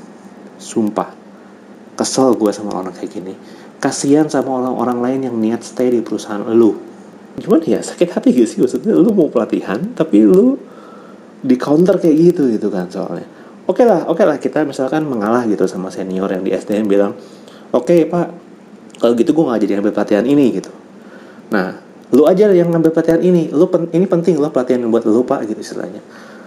Sumpah. 0.57 1.13
Kesel 1.93 2.33
gue 2.33 2.49
sama 2.49 2.73
orang 2.73 2.95
kayak 2.95 3.11
gini. 3.13 3.33
Kasihan 3.77 4.25
sama 4.25 4.49
orang-orang 4.65 4.97
lain 5.03 5.19
yang 5.29 5.35
niat 5.37 5.61
stay 5.61 5.93
di 5.93 6.01
perusahaan 6.01 6.41
lu 6.41 6.94
gimana 7.35 7.63
ya 7.67 7.79
sakit 7.83 8.09
hati 8.15 8.31
gak 8.31 8.47
sih? 8.47 8.57
Maksudnya 8.63 8.95
lu 8.95 9.11
mau 9.11 9.27
pelatihan 9.27 9.79
tapi 9.91 10.23
lu 10.23 10.55
di 11.45 11.55
counter 11.59 11.99
kayak 12.01 12.15
gitu 12.31 12.49
gitu 12.49 12.71
kan 12.71 12.87
soalnya. 12.89 13.27
Oke 13.65 13.81
okay 13.81 13.85
lah 13.85 14.05
oke 14.07 14.21
okay 14.21 14.25
lah 14.25 14.37
kita 14.37 14.59
misalkan 14.63 15.03
mengalah 15.05 15.43
gitu 15.45 15.65
sama 15.65 15.89
senior 15.89 16.29
yang 16.29 16.45
di 16.45 16.53
SDM 16.53 16.85
bilang 16.85 17.13
oke 17.73 17.85
okay, 17.85 18.05
pak 18.05 18.29
kalau 19.01 19.13
gitu 19.17 19.35
gue 19.35 19.43
nggak 19.43 19.59
jadi 19.61 19.71
ngambil 19.77 19.93
pelatihan 19.93 20.25
ini 20.25 20.45
gitu. 20.55 20.71
Nah 21.51 21.81
lu 22.15 22.23
aja 22.29 22.47
yang 22.53 22.71
ngambil 22.71 22.95
pelatihan 22.95 23.19
ini. 23.19 23.51
Lu 23.51 23.67
pen, 23.67 23.91
ini 23.91 24.05
penting 24.07 24.39
lo 24.39 24.49
pelatihan 24.53 24.85
buat 24.87 25.03
lu 25.03 25.25
pak 25.27 25.43
gitu 25.49 25.59
istilahnya. 25.59 25.99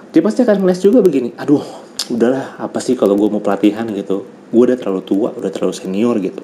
Dia 0.09 0.25
pasti 0.25 0.41
akan 0.41 0.65
melihat 0.65 0.81
juga 0.83 0.99
begini 1.05 1.37
aduh 1.37 1.63
udahlah 2.09 2.57
apa 2.57 2.81
sih 2.81 2.97
kalau 2.97 3.13
gue 3.15 3.29
mau 3.29 3.45
pelatihan 3.45 3.85
gitu. 3.93 4.25
Gue 4.49 4.63
udah 4.73 4.79
terlalu 4.81 5.03
tua 5.05 5.37
udah 5.37 5.51
terlalu 5.53 5.75
senior 5.77 6.17
gitu. 6.19 6.41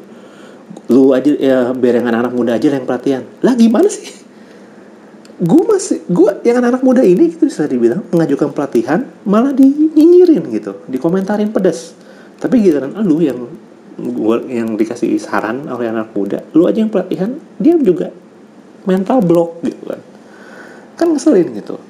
Lu 0.93 1.17
aja 1.17 1.33
ya 1.33 1.59
biar 1.73 2.03
yang 2.03 2.13
anak-anak 2.13 2.33
muda 2.37 2.53
aja 2.61 2.69
yang 2.71 2.85
pelatihan. 2.85 3.23
Lah 3.41 3.57
gimana 3.57 3.89
sih 3.89 4.24
gue 5.35 5.63
masih 5.67 5.99
gue 6.07 6.31
yang 6.47 6.63
anak, 6.63 6.79
anak 6.79 6.83
muda 6.87 7.03
ini 7.03 7.35
gitu 7.35 7.51
bisa 7.51 7.67
dibilang 7.67 8.07
mengajukan 8.15 8.55
pelatihan 8.55 9.03
malah 9.27 9.51
dinyinyirin 9.51 10.47
gitu 10.55 10.87
dikomentarin 10.87 11.51
pedas 11.51 11.97
tapi 12.39 12.63
giliran 12.63 12.95
lu 13.03 13.19
yang 13.19 13.51
gue 13.99 14.37
yang 14.51 14.79
dikasih 14.79 15.19
saran 15.19 15.67
oleh 15.67 15.91
anak 15.91 16.15
muda 16.15 16.43
lu 16.55 16.71
aja 16.71 16.79
yang 16.79 16.91
pelatihan 16.91 17.35
dia 17.59 17.75
juga 17.79 18.15
mental 18.85 19.25
block 19.25 19.65
gitu 19.65 19.83
kan. 19.89 20.01
Kan 20.95 21.07
ngeselin 21.17 21.49
gitu. 21.59 21.81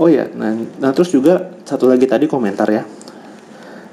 Oh 0.00 0.08
ya 0.10 0.26
nah, 0.34 0.56
nah 0.80 0.90
terus 0.90 1.12
juga 1.12 1.54
satu 1.62 1.86
lagi 1.86 2.08
tadi 2.08 2.26
komentar 2.26 2.68
ya. 2.68 2.82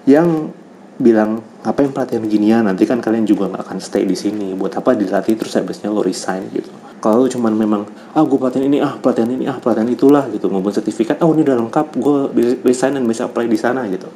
Yang 0.08 0.54
bilang 0.96 1.44
ngapain 1.68 1.92
pelatihan 1.92 2.24
ginian 2.24 2.64
nanti 2.64 2.88
kan 2.88 3.04
kalian 3.04 3.28
juga 3.28 3.52
nggak 3.52 3.64
akan 3.68 3.78
stay 3.84 4.08
di 4.08 4.16
sini. 4.16 4.56
Buat 4.56 4.80
apa 4.80 4.96
dilatih 4.96 5.36
terus 5.36 5.56
habisnya 5.60 5.92
lo 5.92 6.00
resign 6.00 6.48
gitu. 6.56 6.72
Kalau 7.04 7.28
cuman 7.28 7.52
memang 7.52 7.82
ah 8.16 8.24
gue 8.24 8.38
pelatihan 8.40 8.66
ini 8.66 8.80
ah 8.80 8.96
pelatihan 8.96 9.30
ini 9.30 9.46
ah 9.46 9.60
pelatihan 9.60 9.90
itulah 9.92 10.24
gitu. 10.32 10.48
Maupun 10.48 10.72
sertifikat 10.72 11.20
oh 11.22 11.36
ini 11.36 11.44
udah 11.44 11.58
lengkap 11.60 11.88
gue 12.00 12.18
resign 12.64 12.96
dan 12.96 13.04
bisa 13.04 13.28
apply 13.28 13.46
di 13.52 13.60
sana 13.60 13.84
gitu. 13.92 14.08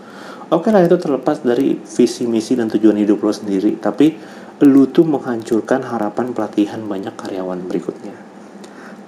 Oke 0.49 0.67
okay 0.67 0.69
lah 0.73 0.81
itu 0.87 0.97
terlepas 0.97 1.43
dari 1.43 1.77
visi 1.77 2.25
misi 2.25 2.55
dan 2.55 2.71
tujuan 2.71 2.95
hidup 2.95 3.19
lo 3.21 3.31
sendiri. 3.35 3.75
Tapi 3.77 4.15
lu 4.63 4.87
tuh 4.91 5.03
menghancurkan 5.07 5.83
harapan 5.83 6.31
pelatihan 6.31 6.79
banyak 6.83 7.13
karyawan 7.19 7.59
berikutnya. 7.67 8.15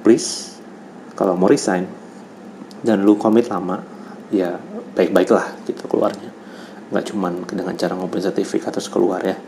Please 0.03 0.59
kalau 1.15 1.39
mau 1.39 1.47
resign 1.47 1.87
dan 2.81 3.05
lu 3.05 3.15
komit 3.15 3.47
lama 3.47 3.79
ya 4.33 4.57
baik-baiklah 4.97 5.53
gitu 5.69 5.85
keluarnya 5.85 6.30
nggak 6.91 7.05
cuman 7.15 7.47
dengan 7.47 7.73
cara 7.79 7.95
ngumpulin 7.95 8.27
sertifikat 8.27 8.75
terus 8.75 8.91
keluar 8.91 9.23
ya. 9.23 9.39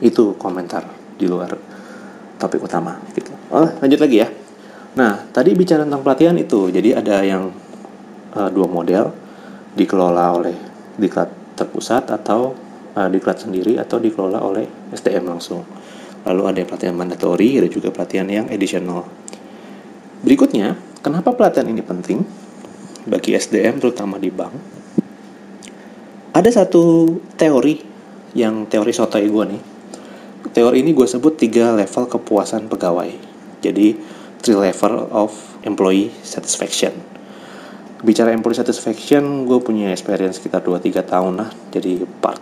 Itu 0.00 0.34
komentar 0.40 0.88
di 1.20 1.28
luar 1.28 1.52
topik 2.40 2.64
utama 2.64 2.96
gitu. 3.12 3.30
Oh 3.52 3.68
lanjut 3.84 4.00
lagi 4.00 4.16
ya. 4.24 4.28
Nah 4.96 5.28
tadi 5.28 5.52
bicara 5.52 5.84
tentang 5.84 6.00
pelatihan 6.00 6.34
itu 6.40 6.72
jadi 6.72 6.98
ada 6.98 7.20
yang 7.20 7.52
uh, 8.32 8.48
dua 8.48 8.64
model 8.64 9.12
dikelola 9.76 10.40
oleh 10.40 10.56
diklat 10.96 11.28
terpusat 11.54 12.08
atau 12.08 12.56
uh, 12.96 13.08
diklat 13.12 13.44
sendiri 13.44 13.76
atau 13.76 14.00
dikelola 14.00 14.40
oleh 14.40 14.64
STM 14.96 15.28
langsung. 15.28 15.62
Lalu 16.24 16.42
ada 16.48 16.60
pelatihan 16.64 16.96
mandatori 16.96 17.60
ada 17.60 17.68
juga 17.68 17.92
pelatihan 17.92 18.28
yang 18.28 18.48
additional. 18.48 19.04
Berikutnya 20.24 20.76
kenapa 21.04 21.36
pelatihan 21.36 21.68
ini 21.68 21.84
penting 21.84 22.24
bagi 23.08 23.36
SDM 23.36 23.80
terutama 23.80 24.20
di 24.20 24.28
bank 24.28 24.79
ada 26.30 26.50
satu 26.50 27.18
teori 27.34 27.82
yang 28.38 28.70
teori 28.70 28.94
sotoy 28.94 29.26
gue 29.26 29.44
nih. 29.50 29.62
Teori 30.50 30.82
ini 30.82 30.94
gue 30.94 31.06
sebut 31.06 31.34
tiga 31.34 31.74
level 31.74 32.06
kepuasan 32.06 32.70
pegawai. 32.70 33.10
Jadi 33.62 33.98
three 34.40 34.58
level 34.58 35.10
of 35.10 35.34
employee 35.66 36.14
satisfaction. 36.22 36.94
Bicara 38.00 38.32
employee 38.32 38.62
satisfaction 38.62 39.44
gue 39.44 39.58
punya 39.60 39.92
experience 39.92 40.40
sekitar 40.40 40.62
2-3 40.64 41.02
tahun 41.04 41.32
lah. 41.44 41.50
Jadi 41.74 42.00
part 42.22 42.40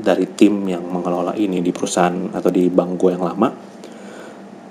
dari 0.00 0.24
tim 0.32 0.64
yang 0.68 0.84
mengelola 0.84 1.36
ini 1.36 1.60
di 1.60 1.72
perusahaan 1.72 2.32
atau 2.32 2.48
di 2.52 2.68
bank 2.68 2.90
gue 3.00 3.10
yang 3.16 3.24
lama. 3.24 3.48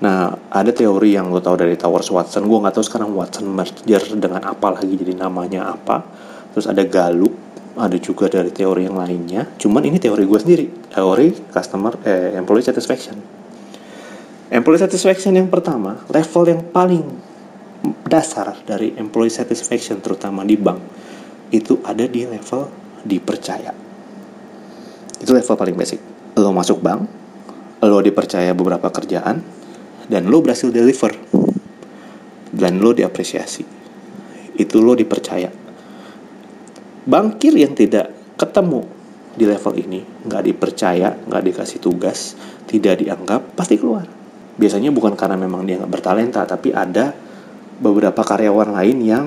Nah 0.00 0.32
ada 0.48 0.70
teori 0.72 1.18
yang 1.18 1.28
lo 1.28 1.42
tau 1.42 1.58
dari 1.58 1.74
Towers 1.74 2.08
Watson. 2.14 2.46
Gue 2.46 2.58
nggak 2.62 2.74
tahu 2.78 2.84
sekarang 2.86 3.10
Watson 3.12 3.50
merger 3.50 4.02
dengan 4.14 4.46
apa 4.46 4.78
lagi 4.78 4.94
jadi 4.94 5.18
namanya 5.18 5.74
apa. 5.74 6.06
Terus 6.54 6.66
ada 6.66 6.82
Gallup 6.86 7.49
ada 7.78 7.96
juga 8.00 8.26
dari 8.26 8.50
teori 8.50 8.86
yang 8.88 8.98
lainnya. 8.98 9.46
Cuman 9.54 9.86
ini 9.86 10.02
teori 10.02 10.26
gue 10.26 10.40
sendiri. 10.40 10.66
Teori 10.90 11.50
customer 11.52 11.94
eh, 12.02 12.34
employee 12.34 12.66
satisfaction. 12.66 13.16
Employee 14.50 14.82
satisfaction 14.82 15.38
yang 15.38 15.46
pertama 15.46 16.02
level 16.10 16.44
yang 16.50 16.62
paling 16.74 17.06
dasar 18.10 18.58
dari 18.66 18.98
employee 18.98 19.30
satisfaction 19.30 20.02
terutama 20.02 20.42
di 20.42 20.58
bank 20.58 20.82
itu 21.54 21.78
ada 21.86 22.02
di 22.10 22.26
level 22.26 22.66
dipercaya. 23.06 23.70
Itu 25.22 25.30
level 25.30 25.54
paling 25.54 25.76
basic. 25.78 26.00
Lo 26.34 26.50
masuk 26.50 26.82
bank 26.82 27.06
lo 27.80 28.02
dipercaya 28.02 28.52
beberapa 28.52 28.90
kerjaan 28.90 29.40
dan 30.10 30.22
lo 30.26 30.42
berhasil 30.42 30.74
deliver. 30.74 31.14
Dan 32.50 32.82
lo 32.82 32.90
diapresiasi. 32.90 33.62
Itu 34.58 34.82
lo 34.82 34.98
dipercaya 34.98 35.59
Bangkir 37.10 37.58
yang 37.58 37.74
tidak 37.74 38.14
ketemu 38.38 38.86
di 39.34 39.42
level 39.42 39.74
ini, 39.74 39.98
nggak 40.30 40.42
dipercaya, 40.46 41.10
nggak 41.26 41.42
dikasih 41.42 41.82
tugas, 41.82 42.38
tidak 42.70 43.02
dianggap, 43.02 43.58
pasti 43.58 43.74
keluar. 43.74 44.06
Biasanya 44.54 44.94
bukan 44.94 45.18
karena 45.18 45.34
memang 45.34 45.66
dia 45.66 45.82
nggak 45.82 45.90
bertalenta, 45.90 46.46
tapi 46.46 46.70
ada 46.70 47.10
beberapa 47.82 48.22
karyawan 48.22 48.78
lain 48.78 48.98
yang 49.02 49.24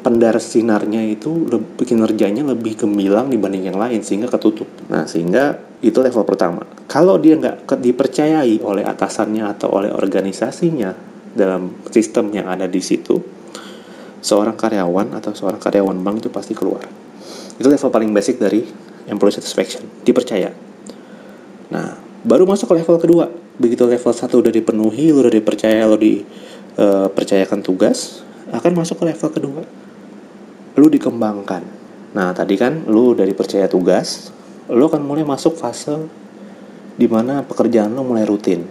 pendar 0.00 0.40
sinarnya 0.40 1.04
itu 1.04 1.44
lebih 1.44 1.84
kinerjanya 1.84 2.46
lebih 2.46 2.86
gemilang 2.86 3.28
dibanding 3.28 3.68
yang 3.68 3.76
lain 3.76 4.00
sehingga 4.00 4.30
ketutup. 4.32 4.70
Nah 4.88 5.04
sehingga 5.04 5.58
itu 5.84 6.00
level 6.00 6.24
pertama. 6.24 6.64
Kalau 6.88 7.20
dia 7.20 7.36
nggak 7.36 7.68
dipercayai 7.68 8.64
oleh 8.64 8.86
atasannya 8.86 9.44
atau 9.44 9.76
oleh 9.76 9.90
organisasinya 9.92 10.94
dalam 11.34 11.84
sistem 11.90 12.30
yang 12.30 12.46
ada 12.46 12.70
di 12.70 12.78
situ, 12.78 13.18
seorang 14.22 14.54
karyawan 14.54 15.18
atau 15.18 15.34
seorang 15.34 15.58
karyawan 15.58 15.98
bank 15.98 16.16
itu 16.26 16.30
pasti 16.30 16.54
keluar. 16.54 17.09
Itu 17.60 17.68
level 17.68 17.92
paling 17.92 18.10
basic 18.16 18.40
dari 18.40 18.64
employee 19.04 19.36
satisfaction, 19.36 19.84
dipercaya. 20.00 20.48
Nah, 21.68 22.00
baru 22.24 22.48
masuk 22.48 22.72
ke 22.72 22.80
level 22.80 22.96
kedua. 22.96 23.28
Begitu 23.60 23.84
level 23.84 24.12
satu 24.16 24.40
udah 24.40 24.48
dipenuhi, 24.48 25.12
lu 25.12 25.20
udah 25.20 25.34
dipercaya, 25.36 25.84
lu 25.84 26.00
dipercayakan 26.00 27.60
uh, 27.60 27.64
tugas, 27.64 28.24
akan 28.48 28.72
masuk 28.72 29.04
ke 29.04 29.12
level 29.12 29.28
kedua. 29.28 29.62
Lu 30.80 30.88
dikembangkan. 30.88 31.60
Nah, 32.16 32.32
tadi 32.32 32.56
kan 32.56 32.88
lu 32.88 33.12
udah 33.12 33.28
dipercaya 33.28 33.68
tugas, 33.68 34.32
lu 34.72 34.88
akan 34.88 35.04
mulai 35.04 35.28
masuk 35.28 35.60
fase 35.60 36.00
di 36.96 37.04
mana 37.04 37.44
pekerjaan 37.44 37.92
lu 37.92 38.08
mulai 38.08 38.24
rutin. 38.24 38.64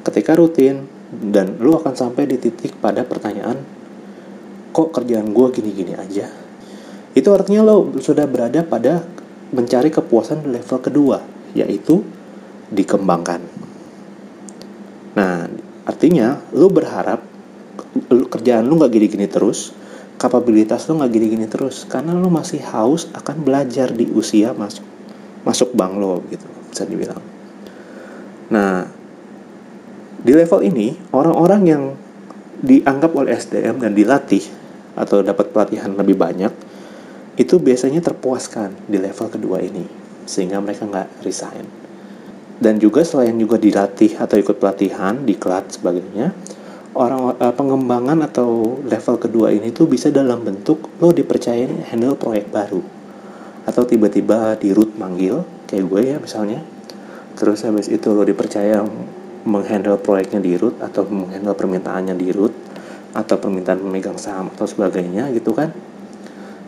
Ketika 0.00 0.32
rutin, 0.32 0.88
dan 1.12 1.60
lu 1.62 1.76
akan 1.76 1.94
sampai 1.94 2.26
di 2.26 2.40
titik 2.40 2.80
pada 2.82 3.06
pertanyaan, 3.06 3.62
kok 4.74 4.90
kerjaan 4.90 5.30
gue 5.30 5.46
gini-gini 5.54 5.94
aja? 5.94 6.45
Itu 7.16 7.32
artinya 7.32 7.64
lo 7.64 7.96
sudah 7.96 8.28
berada 8.28 8.60
pada 8.60 9.00
mencari 9.48 9.88
kepuasan 9.88 10.44
di 10.44 10.52
level 10.52 10.78
kedua, 10.84 11.18
yaitu 11.56 12.04
dikembangkan. 12.68 13.40
Nah, 15.16 15.48
artinya 15.88 16.44
lo 16.52 16.68
berharap 16.68 17.24
kerjaan 18.28 18.68
lo 18.68 18.76
nggak 18.76 18.92
gini-gini 18.92 19.24
terus, 19.32 19.72
kapabilitas 20.20 20.84
lo 20.92 21.00
nggak 21.00 21.12
gini-gini 21.16 21.48
terus, 21.48 21.88
karena 21.88 22.12
lo 22.12 22.28
masih 22.28 22.60
haus 22.68 23.08
akan 23.16 23.40
belajar 23.40 23.96
di 23.96 24.04
usia 24.12 24.52
masuk 24.52 24.84
masuk 25.46 25.72
bank 25.72 25.96
lo 25.96 26.20
gitu, 26.28 26.44
bisa 26.68 26.84
dibilang. 26.84 27.22
Nah, 28.52 28.84
di 30.20 30.32
level 30.36 30.60
ini 30.68 30.92
orang-orang 31.16 31.62
yang 31.64 31.82
dianggap 32.60 33.14
oleh 33.16 33.32
SDM 33.32 33.80
dan 33.80 33.96
dilatih 33.96 34.42
atau 34.98 35.24
dapat 35.24 35.48
pelatihan 35.54 35.96
lebih 35.96 36.18
banyak 36.18 36.52
itu 37.36 37.60
biasanya 37.60 38.00
terpuaskan 38.00 38.88
di 38.88 38.96
level 38.96 39.28
kedua 39.28 39.60
ini 39.60 39.84
sehingga 40.24 40.58
mereka 40.58 40.88
nggak 40.88 41.22
resign. 41.22 41.64
Dan 42.56 42.80
juga 42.80 43.04
selain 43.04 43.36
juga 43.36 43.60
dilatih 43.60 44.16
atau 44.16 44.40
ikut 44.40 44.56
pelatihan 44.56 45.20
di 45.20 45.36
kelas 45.36 45.76
sebagainya 45.76 46.32
orang 46.96 47.36
uh, 47.36 47.52
pengembangan 47.52 48.24
atau 48.24 48.80
level 48.80 49.16
kedua 49.20 49.52
ini 49.52 49.68
tuh 49.68 49.84
bisa 49.84 50.08
dalam 50.08 50.40
bentuk 50.40 50.88
lo 50.96 51.12
dipercayain 51.12 51.84
handle 51.92 52.16
proyek 52.16 52.48
baru. 52.48 52.80
Atau 53.68 53.84
tiba-tiba 53.84 54.56
di 54.56 54.72
root 54.72 54.96
manggil 54.96 55.44
kayak 55.68 55.84
gue 55.84 56.02
ya 56.02 56.16
misalnya. 56.16 56.64
Terus 57.36 57.68
habis 57.68 57.92
itu 57.92 58.08
lo 58.16 58.24
dipercaya 58.24 58.80
menghandle 59.44 60.00
proyeknya 60.00 60.40
di 60.40 60.56
root 60.56 60.80
atau 60.80 61.04
menghandle 61.04 61.52
permintaannya 61.52 62.16
di 62.16 62.32
root 62.32 62.56
atau 63.12 63.36
permintaan 63.36 63.84
pemegang 63.84 64.16
saham 64.16 64.48
atau 64.52 64.64
sebagainya 64.64 65.28
gitu 65.36 65.52
kan 65.52 65.72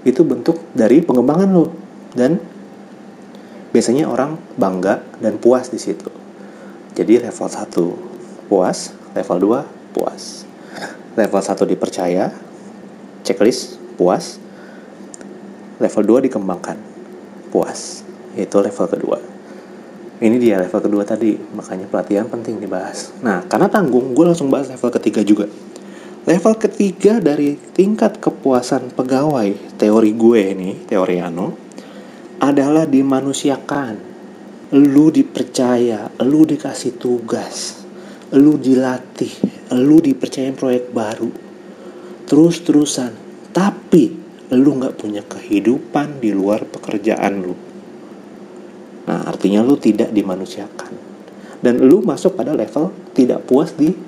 itu 0.08 0.24
bentuk 0.24 0.56
dari 0.72 1.04
pengembangan 1.04 1.48
lo 1.52 1.70
dan 2.16 2.40
biasanya 3.70 4.08
orang 4.08 4.40
bangga 4.56 5.04
dan 5.20 5.36
puas 5.36 5.68
di 5.68 5.76
situ. 5.76 6.08
Jadi 6.96 7.22
level 7.22 7.48
1 7.48 8.50
puas. 8.50 8.90
Level 9.14 9.38
2 9.62 9.94
puas. 9.94 10.48
Level 11.14 11.40
1 11.42 11.68
dipercaya 11.68 12.32
checklist 13.22 13.76
puas. 13.94 14.40
Level 15.78 16.02
2 16.18 16.26
dikembangkan 16.26 16.76
puas. 17.54 18.02
Itu 18.34 18.64
level 18.64 18.86
kedua. 18.88 19.18
Ini 20.18 20.34
dia 20.42 20.58
level 20.58 20.82
kedua 20.82 21.06
tadi 21.06 21.38
makanya 21.54 21.86
pelatihan 21.86 22.26
penting 22.26 22.58
dibahas. 22.58 23.14
Nah 23.22 23.46
karena 23.46 23.70
tanggung 23.70 24.18
gue 24.18 24.24
langsung 24.26 24.50
bahas 24.50 24.66
level 24.66 24.90
ketiga 24.90 25.22
juga 25.22 25.46
Level 26.28 26.60
ketiga 26.60 27.24
dari 27.24 27.56
tingkat 27.56 28.20
kepuasan 28.20 28.92
pegawai 28.92 29.80
teori 29.80 30.12
gue 30.12 30.40
ini, 30.52 30.70
teori 30.84 31.24
Ano, 31.24 31.56
adalah 32.36 32.84
dimanusiakan. 32.84 33.96
Lu 34.76 35.08
dipercaya, 35.08 36.12
lu 36.20 36.44
dikasih 36.44 37.00
tugas, 37.00 37.80
lu 38.36 38.60
dilatih, 38.60 39.32
lu 39.72 40.04
dipercayain 40.04 40.52
proyek 40.52 40.92
baru. 40.92 41.32
Terus-terusan. 42.28 43.12
Tapi 43.48 44.04
lu 44.52 44.76
nggak 44.76 45.00
punya 45.00 45.24
kehidupan 45.24 46.20
di 46.20 46.28
luar 46.36 46.68
pekerjaan 46.68 47.40
lu. 47.40 47.56
Nah, 49.08 49.24
artinya 49.24 49.64
lu 49.64 49.80
tidak 49.80 50.12
dimanusiakan. 50.12 50.92
Dan 51.64 51.80
lu 51.88 52.04
masuk 52.04 52.36
pada 52.36 52.52
level 52.52 52.92
tidak 53.16 53.48
puas 53.48 53.72
di 53.72 54.07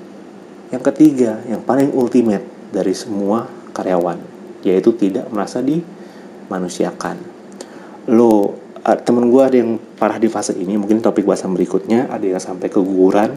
yang 0.71 0.83
ketiga, 0.87 1.43
yang 1.51 1.61
paling 1.67 1.91
ultimate 1.91 2.47
dari 2.71 2.95
semua 2.95 3.45
karyawan, 3.75 4.17
yaitu 4.63 4.95
tidak 4.95 5.27
merasa 5.27 5.59
dimanusiakan. 5.59 7.19
Lo, 8.07 8.55
uh, 8.87 8.97
temen 9.03 9.27
gue 9.27 9.43
ada 9.43 9.57
yang 9.59 9.75
parah 9.99 10.15
di 10.15 10.31
fase 10.31 10.55
ini, 10.55 10.79
mungkin 10.79 11.03
topik 11.03 11.27
bahasan 11.27 11.51
berikutnya, 11.51 12.07
ada 12.07 12.23
yang 12.23 12.39
sampai 12.39 12.71
keguguran, 12.71 13.35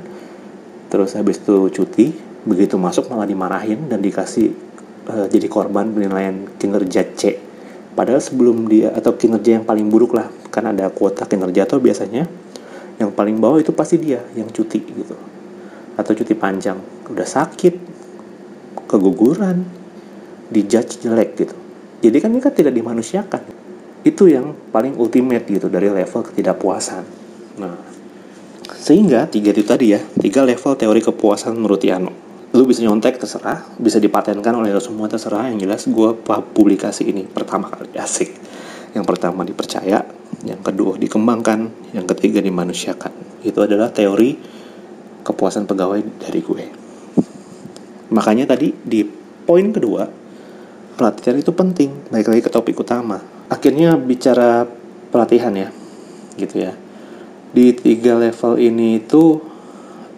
terus 0.88 1.18
habis 1.18 1.42
itu 1.42 1.74
cuti, 1.74 2.14
begitu 2.46 2.78
masuk 2.78 3.10
malah 3.10 3.26
dimarahin 3.26 3.90
dan 3.90 3.98
dikasih 3.98 4.54
uh, 5.10 5.26
jadi 5.26 5.50
korban 5.50 5.90
penilaian 5.90 6.46
kinerja 6.56 7.02
C. 7.18 7.34
Padahal 7.98 8.22
sebelum 8.22 8.70
dia 8.70 8.94
atau 8.94 9.14
kinerja 9.18 9.58
yang 9.58 9.66
paling 9.66 9.90
buruk 9.90 10.14
lah, 10.14 10.30
kan 10.54 10.70
ada 10.70 10.86
kuota 10.90 11.26
kinerja 11.26 11.66
atau 11.66 11.82
biasanya 11.82 12.30
yang 13.02 13.10
paling 13.10 13.42
bawah 13.42 13.58
itu 13.58 13.74
pasti 13.74 13.98
dia 13.98 14.22
yang 14.38 14.46
cuti 14.54 14.78
gitu 14.78 15.33
atau 15.94 16.12
cuti 16.14 16.34
panjang. 16.34 16.78
Udah 17.10 17.26
sakit 17.26 17.74
keguguran 18.86 19.64
dijudge 20.50 21.02
jelek 21.02 21.30
gitu. 21.38 21.54
Jadi 22.04 22.16
kan 22.20 22.30
ini 22.30 22.42
kan 22.42 22.52
tidak 22.52 22.76
dimanusiakan. 22.76 23.42
Itu 24.04 24.28
yang 24.28 24.52
paling 24.68 25.00
ultimate 25.00 25.48
gitu 25.48 25.72
dari 25.72 25.88
level 25.88 26.20
ketidakpuasan. 26.20 27.04
Nah 27.58 27.76
sehingga 28.64 29.24
tiga 29.28 29.56
itu 29.56 29.64
tadi 29.64 29.96
ya 29.96 30.00
tiga 30.20 30.44
level 30.44 30.76
teori 30.76 31.00
kepuasan 31.00 31.56
menurut 31.56 31.80
Yano. 31.80 32.12
Lu 32.54 32.68
bisa 32.68 32.84
nyontek 32.84 33.18
terserah. 33.18 33.66
Bisa 33.80 33.98
dipatenkan 33.98 34.54
oleh 34.54 34.70
lo 34.70 34.78
semua 34.78 35.10
terserah. 35.10 35.50
Yang 35.50 35.58
jelas 35.66 35.82
gue 35.90 36.10
publikasi 36.54 37.10
ini 37.10 37.26
pertama 37.26 37.66
kali. 37.66 37.90
Asik. 37.98 38.30
Yang 38.94 39.04
pertama 39.10 39.42
dipercaya 39.42 40.06
yang 40.46 40.60
kedua 40.62 40.94
dikembangkan 41.00 41.90
yang 41.96 42.06
ketiga 42.06 42.38
dimanusiakan. 42.38 43.42
Itu 43.42 43.64
adalah 43.64 43.90
teori 43.90 44.53
kepuasan 45.24 45.64
pegawai 45.64 46.04
dari 46.20 46.40
gue. 46.44 46.64
Makanya 48.12 48.44
tadi 48.44 48.76
di 48.84 49.02
poin 49.48 49.72
kedua, 49.72 50.06
pelatihan 50.94 51.40
itu 51.40 51.50
penting, 51.50 52.12
baik 52.12 52.28
lagi 52.30 52.42
ke 52.44 52.52
topik 52.52 52.76
utama. 52.78 53.18
Akhirnya 53.48 53.96
bicara 53.96 54.68
pelatihan 55.10 55.56
ya, 55.56 55.68
gitu 56.36 56.68
ya. 56.68 56.72
Di 57.50 57.72
tiga 57.74 58.20
level 58.20 58.60
ini 58.60 59.00
itu 59.02 59.40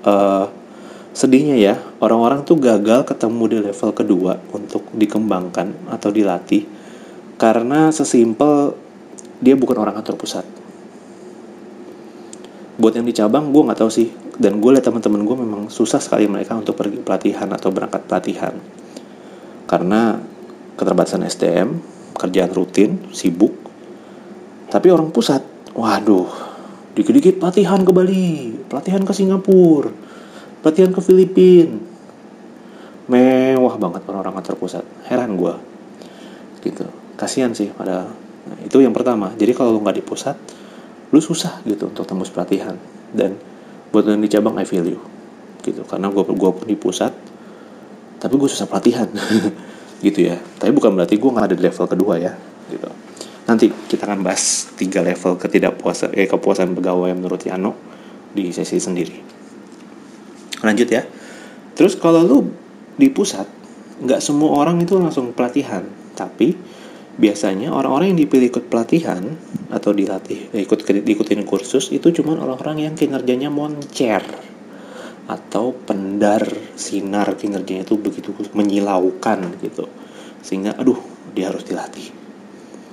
uh, 0.05 0.45
sedihnya 1.17 1.57
ya, 1.57 1.75
orang-orang 2.03 2.45
tuh 2.45 2.59
gagal 2.61 3.09
ketemu 3.09 3.45
di 3.49 3.59
level 3.73 3.91
kedua 3.95 4.37
untuk 4.53 4.85
dikembangkan 4.93 5.89
atau 5.89 6.11
dilatih 6.13 6.67
karena 7.37 7.93
sesimpel 7.93 8.77
dia 9.41 9.57
bukan 9.57 9.77
orang 9.81 9.97
kantor 10.01 10.17
pusat. 10.17 10.45
Buat 12.77 13.01
yang 13.01 13.07
di 13.09 13.15
cabang, 13.17 13.53
gue 13.53 13.63
nggak 13.65 13.81
tahu 13.81 13.91
sih. 13.91 14.09
Dan 14.37 14.61
gue 14.61 14.71
liat 14.77 14.85
teman-teman 14.85 15.25
gue 15.25 15.37
memang 15.37 15.63
susah 15.73 15.97
sekali 15.97 16.29
mereka 16.29 16.57
untuk 16.57 16.77
pergi 16.77 17.01
pelatihan 17.01 17.49
atau 17.53 17.73
berangkat 17.73 18.05
pelatihan. 18.05 18.53
Karena 19.65 20.21
keterbatasan 20.77 21.25
SDM 21.25 21.81
kerjaan 22.13 22.53
rutin 22.53 23.09
sibuk. 23.13 23.53
Tapi 24.69 24.93
orang 24.93 25.09
pusat 25.09 25.41
waduh 25.77 26.29
dikit-dikit 26.97 27.37
pelatihan 27.37 27.85
ke 27.85 27.93
Bali 27.93 28.57
pelatihan 28.73 29.05
ke 29.05 29.13
Singapura 29.13 29.93
pelatihan 30.65 30.91
ke 30.91 31.01
Filipina. 31.05 31.77
Mewah 33.07 33.79
banget 33.79 34.03
orang-orang 34.11 34.43
kantor 34.43 34.57
pusat. 34.59 34.85
Heran 35.07 35.39
gue 35.39 35.55
gitu. 36.67 36.91
Kasihan 37.15 37.55
sih 37.55 37.71
pada 37.71 38.11
nah, 38.51 38.59
itu 38.65 38.83
yang 38.83 38.91
pertama. 38.91 39.31
Jadi 39.39 39.55
kalau 39.55 39.79
lu 39.79 39.81
nggak 39.85 40.03
di 40.03 40.05
pusat 40.05 40.35
lu 41.17 41.21
susah 41.25 41.65
gitu 41.65 41.89
untuk 41.89 42.05
tembus 42.05 42.29
pelatihan. 42.29 42.77
Dan 43.17 43.41
buat 43.89 44.05
yang 44.05 44.21
di 44.21 44.29
cabang 44.29 44.61
I 44.61 44.69
feel 44.69 44.85
you. 44.85 45.01
Gitu 45.65 45.81
karena 45.89 46.13
gue 46.13 46.21
gue 46.21 46.51
pun 46.53 46.67
di 46.69 46.77
pusat 46.77 47.17
tapi 48.21 48.37
gue 48.37 48.49
susah 48.53 48.69
pelatihan. 48.69 49.09
Gitu 50.05 50.29
ya. 50.29 50.37
Tapi 50.61 50.77
bukan 50.77 50.93
berarti 50.93 51.17
gue 51.17 51.31
nggak 51.33 51.47
ada 51.49 51.57
di 51.57 51.65
level 51.65 51.87
kedua 51.89 52.21
ya 52.21 52.37
gitu. 52.69 52.91
Nanti 53.49 53.71
kita 53.71 54.05
akan 54.05 54.21
bahas 54.21 54.69
tiga 54.75 55.01
level 55.01 55.41
ketidakpuasan 55.41 56.13
eh 56.13 56.29
kepuasan 56.29 56.75
pegawai 56.77 57.15
menurut 57.17 57.41
Yano 57.47 57.73
di 58.37 58.53
sesi 58.53 58.77
sendiri. 58.77 59.17
Lanjut 60.61 60.89
ya. 60.91 61.01
Terus 61.73 61.97
kalau 61.97 62.21
lu 62.29 62.39
di 63.01 63.09
pusat 63.09 63.49
nggak 64.05 64.21
semua 64.21 64.61
orang 64.61 64.83
itu 64.85 65.01
langsung 65.01 65.33
pelatihan. 65.33 65.87
Tapi 66.13 66.53
biasanya 67.17 67.73
orang-orang 67.73 68.13
yang 68.13 68.21
dipilih 68.21 68.53
ikut 68.53 68.69
pelatihan 68.69 69.25
atau 69.67 69.91
dilatih 69.91 70.55
eh, 70.55 70.63
ikut 70.63 70.87
ikutin 70.87 71.43
kursus 71.43 71.91
itu 71.91 72.15
cuma 72.15 72.39
orang-orang 72.39 72.87
yang 72.87 72.95
kinerjanya 72.95 73.51
moncer 73.51 74.23
atau 75.27 75.75
pendar 75.75 76.47
sinar 76.79 77.35
kinerjanya 77.35 77.83
itu 77.83 77.99
begitu 77.99 78.31
menyilaukan 78.55 79.59
gitu. 79.59 79.91
Sehingga 80.39 80.79
aduh 80.79 80.99
dia 81.35 81.51
harus 81.51 81.67
dilatih. 81.67 82.07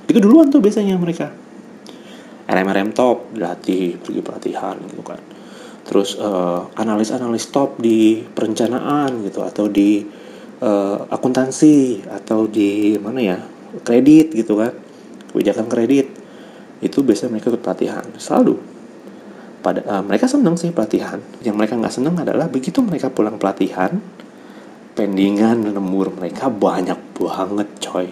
Itu 0.10 0.18
duluan 0.18 0.50
tuh 0.50 0.60
biasanya 0.60 0.98
mereka. 0.98 1.30
RM-RM 2.50 2.92
top 2.92 3.38
dilatih 3.38 4.02
pergi 4.02 4.22
pelatihan 4.26 4.76
gitu 4.90 5.06
kan. 5.06 5.22
Terus 5.86 6.18
uh, 6.18 6.74
analis-analis 6.74 7.54
top 7.54 7.78
di 7.78 8.20
perencanaan 8.26 9.24
gitu 9.24 9.46
atau 9.46 9.70
di 9.70 10.02
uh, 10.60 10.98
akuntansi 11.08 12.04
atau 12.10 12.50
di 12.50 12.98
mana 12.98 13.20
ya 13.22 13.38
kredit 13.86 14.34
gitu 14.34 14.58
kan. 14.58 14.74
Kebijakan 15.30 15.70
kredit 15.70 16.23
itu 16.84 17.00
biasanya 17.02 17.40
mereka 17.40 17.50
ikut 17.50 17.64
pelatihan 17.64 18.06
selalu. 18.20 18.60
Pada 19.64 19.80
uh, 19.88 20.04
mereka 20.04 20.28
senang 20.28 20.60
sih 20.60 20.76
pelatihan. 20.76 21.24
Yang 21.40 21.56
mereka 21.56 21.74
nggak 21.80 21.94
senang 21.96 22.20
adalah 22.20 22.52
begitu 22.52 22.84
mereka 22.84 23.08
pulang 23.08 23.40
pelatihan 23.40 23.96
pendingan 24.94 25.74
lembur 25.74 26.14
mereka 26.14 26.52
banyak 26.52 27.00
banget 27.18 27.70
coy. 27.82 28.08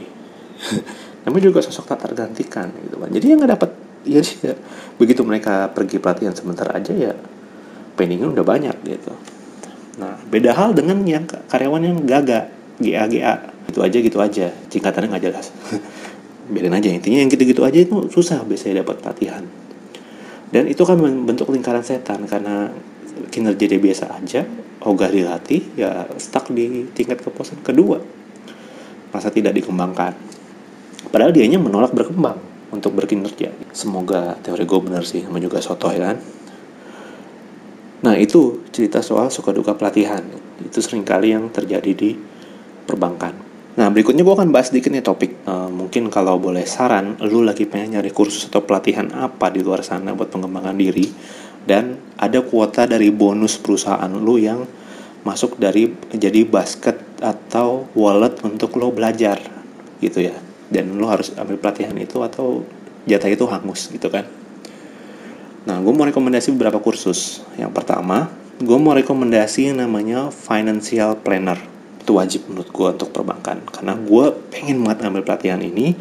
Namanya 1.27 1.43
juga 1.53 1.59
sosok 1.61 1.93
tak 1.93 2.09
tergantikan 2.09 2.73
gitu 2.87 2.97
kan. 2.97 3.09
Jadi 3.13 3.25
yang 3.27 3.37
nggak 3.43 3.51
dapat 3.59 3.69
ya, 4.07 4.21
ya. 4.23 4.55
Begitu 4.97 5.21
mereka 5.21 5.69
pergi 5.69 6.01
pelatihan 6.01 6.33
sebentar 6.33 6.65
aja 6.73 6.93
ya 6.95 7.13
pendingan 7.99 8.33
udah 8.33 8.45
banyak 8.47 8.75
gitu. 8.87 9.13
Nah 10.01 10.17
beda 10.31 10.57
hal 10.57 10.73
dengan 10.73 11.05
yang 11.05 11.27
karyawan 11.27 11.83
yang 11.85 11.97
gaga 12.07 12.49
GA 12.81 13.05
GA 13.05 13.35
gitu 13.69 13.79
aja 13.85 13.97
gitu 14.01 14.17
aja. 14.17 14.47
Singkatannya 14.71 15.07
nggak 15.13 15.25
jelas 15.29 15.53
bedain 16.51 16.75
aja 16.75 16.91
intinya 16.91 17.23
yang 17.23 17.31
gitu-gitu 17.31 17.63
aja 17.63 17.79
itu 17.79 18.11
susah 18.11 18.43
biasanya 18.43 18.83
dapat 18.83 18.99
pelatihan 18.99 19.43
dan 20.51 20.67
itu 20.67 20.83
kan 20.83 20.99
bentuk 20.99 21.47
lingkaran 21.47 21.81
setan 21.81 22.27
karena 22.27 22.75
kinerja 23.31 23.65
dia 23.71 23.79
biasa 23.79 24.05
aja 24.19 24.43
ogah 24.83 25.07
dilatih 25.07 25.61
ya 25.79 26.09
stuck 26.17 26.49
di 26.49 26.89
tingkat 26.91 27.21
kepuasan 27.21 27.61
kedua. 27.61 28.01
Masa 29.11 29.29
tidak 29.29 29.55
dikembangkan. 29.55 30.15
Padahal 31.11 31.35
dianya 31.35 31.59
menolak 31.59 31.91
berkembang 31.91 32.39
untuk 32.71 32.95
berkinerja. 32.95 33.51
Semoga 33.75 34.39
teori 34.39 34.63
gue 34.63 34.79
benar 34.79 35.03
sih 35.03 35.23
sama 35.23 35.37
juga 35.39 35.59
sotoy 35.59 35.99
kan? 35.99 36.17
Nah 38.01 38.15
itu 38.17 38.65
cerita 38.73 39.03
soal 39.03 39.29
suka 39.29 39.53
duka 39.53 39.75
pelatihan. 39.75 40.23
Itu 40.63 40.79
sering 40.81 41.05
kali 41.05 41.35
yang 41.35 41.51
terjadi 41.51 41.91
di 41.93 42.11
perbankan 42.87 43.50
Nah 43.71 43.87
berikutnya 43.87 44.27
gue 44.27 44.35
akan 44.35 44.51
bahas 44.51 44.67
sedikit 44.67 44.91
nih 44.91 44.99
topik 44.99 45.47
uh, 45.47 45.71
Mungkin 45.71 46.11
kalau 46.11 46.35
boleh 46.35 46.67
saran 46.67 47.15
Lu 47.23 47.39
lagi 47.39 47.63
pengen 47.63 47.95
nyari 47.99 48.11
kursus 48.11 48.51
atau 48.51 48.67
pelatihan 48.67 49.07
apa 49.15 49.47
di 49.47 49.63
luar 49.63 49.79
sana 49.79 50.11
buat 50.11 50.27
pengembangan 50.27 50.75
diri 50.75 51.07
Dan 51.63 51.95
ada 52.19 52.43
kuota 52.43 52.83
dari 52.83 53.07
bonus 53.15 53.55
perusahaan 53.55 54.11
lu 54.11 54.35
yang 54.35 54.67
Masuk 55.23 55.55
dari 55.55 55.87
jadi 56.11 56.43
basket 56.43 56.99
atau 57.21 57.87
wallet 57.95 58.35
untuk 58.43 58.75
lo 58.75 58.91
belajar 58.91 59.39
gitu 60.03 60.19
ya 60.19 60.35
Dan 60.67 60.99
lo 60.99 61.07
harus 61.07 61.31
ambil 61.39 61.55
pelatihan 61.55 61.95
itu 61.95 62.19
atau 62.19 62.67
jatah 63.07 63.31
itu 63.31 63.45
hangus 63.47 63.87
gitu 63.87 64.11
kan 64.11 64.27
Nah, 65.61 65.77
gue 65.77 65.93
mau 65.93 66.09
rekomendasi 66.09 66.57
beberapa 66.57 66.81
kursus. 66.81 67.45
Yang 67.53 67.77
pertama, 67.77 68.33
gue 68.57 68.77
mau 68.81 68.97
rekomendasi 68.97 69.69
yang 69.69 69.85
namanya 69.85 70.33
Financial 70.33 71.13
Planner. 71.21 71.61
Itu 72.01 72.17
wajib 72.17 72.49
menurut 72.49 72.69
gue 72.73 72.87
untuk 72.97 73.09
perbankan. 73.13 73.61
Karena 73.69 73.93
gue 73.93 74.25
pengen 74.49 74.81
banget 74.81 75.05
ngambil 75.05 75.21
pelatihan 75.21 75.61
ini. 75.61 75.93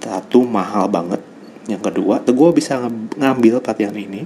Satu, 0.00 0.44
mahal 0.44 0.88
banget. 0.88 1.20
Yang 1.68 1.92
kedua, 1.92 2.20
gue 2.24 2.50
bisa 2.52 2.80
ngambil 3.16 3.60
pelatihan 3.60 3.96
ini 3.96 4.24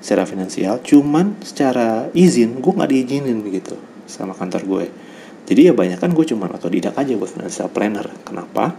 secara 0.00 0.24
finansial. 0.24 0.80
Cuman 0.80 1.40
secara 1.44 2.08
izin, 2.16 2.60
gue 2.60 2.72
gak 2.72 2.88
diizinin 2.88 3.40
begitu 3.40 3.76
sama 4.08 4.32
kantor 4.36 4.62
gue. 4.64 4.84
Jadi 5.48 5.60
ya 5.68 5.72
banyak 5.72 6.00
kan 6.00 6.12
gue 6.12 6.24
cuma 6.28 6.48
otodidak 6.52 6.96
aja 6.96 7.16
buat 7.16 7.32
financial 7.32 7.68
planner. 7.72 8.08
Kenapa? 8.24 8.76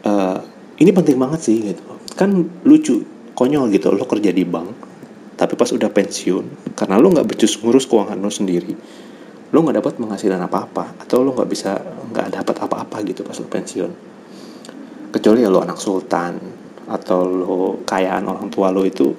Uh, 0.00 0.40
ini 0.80 0.88
penting 0.92 1.20
banget 1.20 1.40
sih 1.44 1.56
gitu. 1.60 1.84
Kan 2.16 2.48
lucu 2.64 3.04
konyol 3.40 3.72
gitu 3.72 3.88
lo 3.96 4.04
kerja 4.04 4.28
di 4.36 4.44
bank 4.44 4.68
tapi 5.40 5.56
pas 5.56 5.72
udah 5.72 5.88
pensiun 5.88 6.76
karena 6.76 7.00
lo 7.00 7.08
nggak 7.08 7.24
becus 7.24 7.56
ngurus 7.56 7.88
keuangan 7.88 8.20
lo 8.20 8.28
sendiri 8.28 8.76
lo 9.50 9.58
nggak 9.66 9.82
dapat 9.82 9.92
penghasilan 9.98 10.40
apa 10.40 10.58
apa 10.70 10.84
atau 11.02 11.26
lo 11.26 11.34
nggak 11.34 11.50
bisa 11.50 11.74
nggak 12.14 12.28
dapat 12.40 12.56
apa 12.62 12.76
apa 12.86 12.96
gitu 13.02 13.26
pas 13.26 13.36
lo 13.38 13.46
pensiun 13.50 13.90
kecuali 15.10 15.42
ya 15.42 15.50
lo 15.50 15.60
anak 15.62 15.78
sultan 15.78 16.38
atau 16.86 17.18
lo 17.26 17.56
kayaan 17.82 18.26
orang 18.26 18.46
tua 18.50 18.70
lo 18.70 18.86
itu 18.86 19.10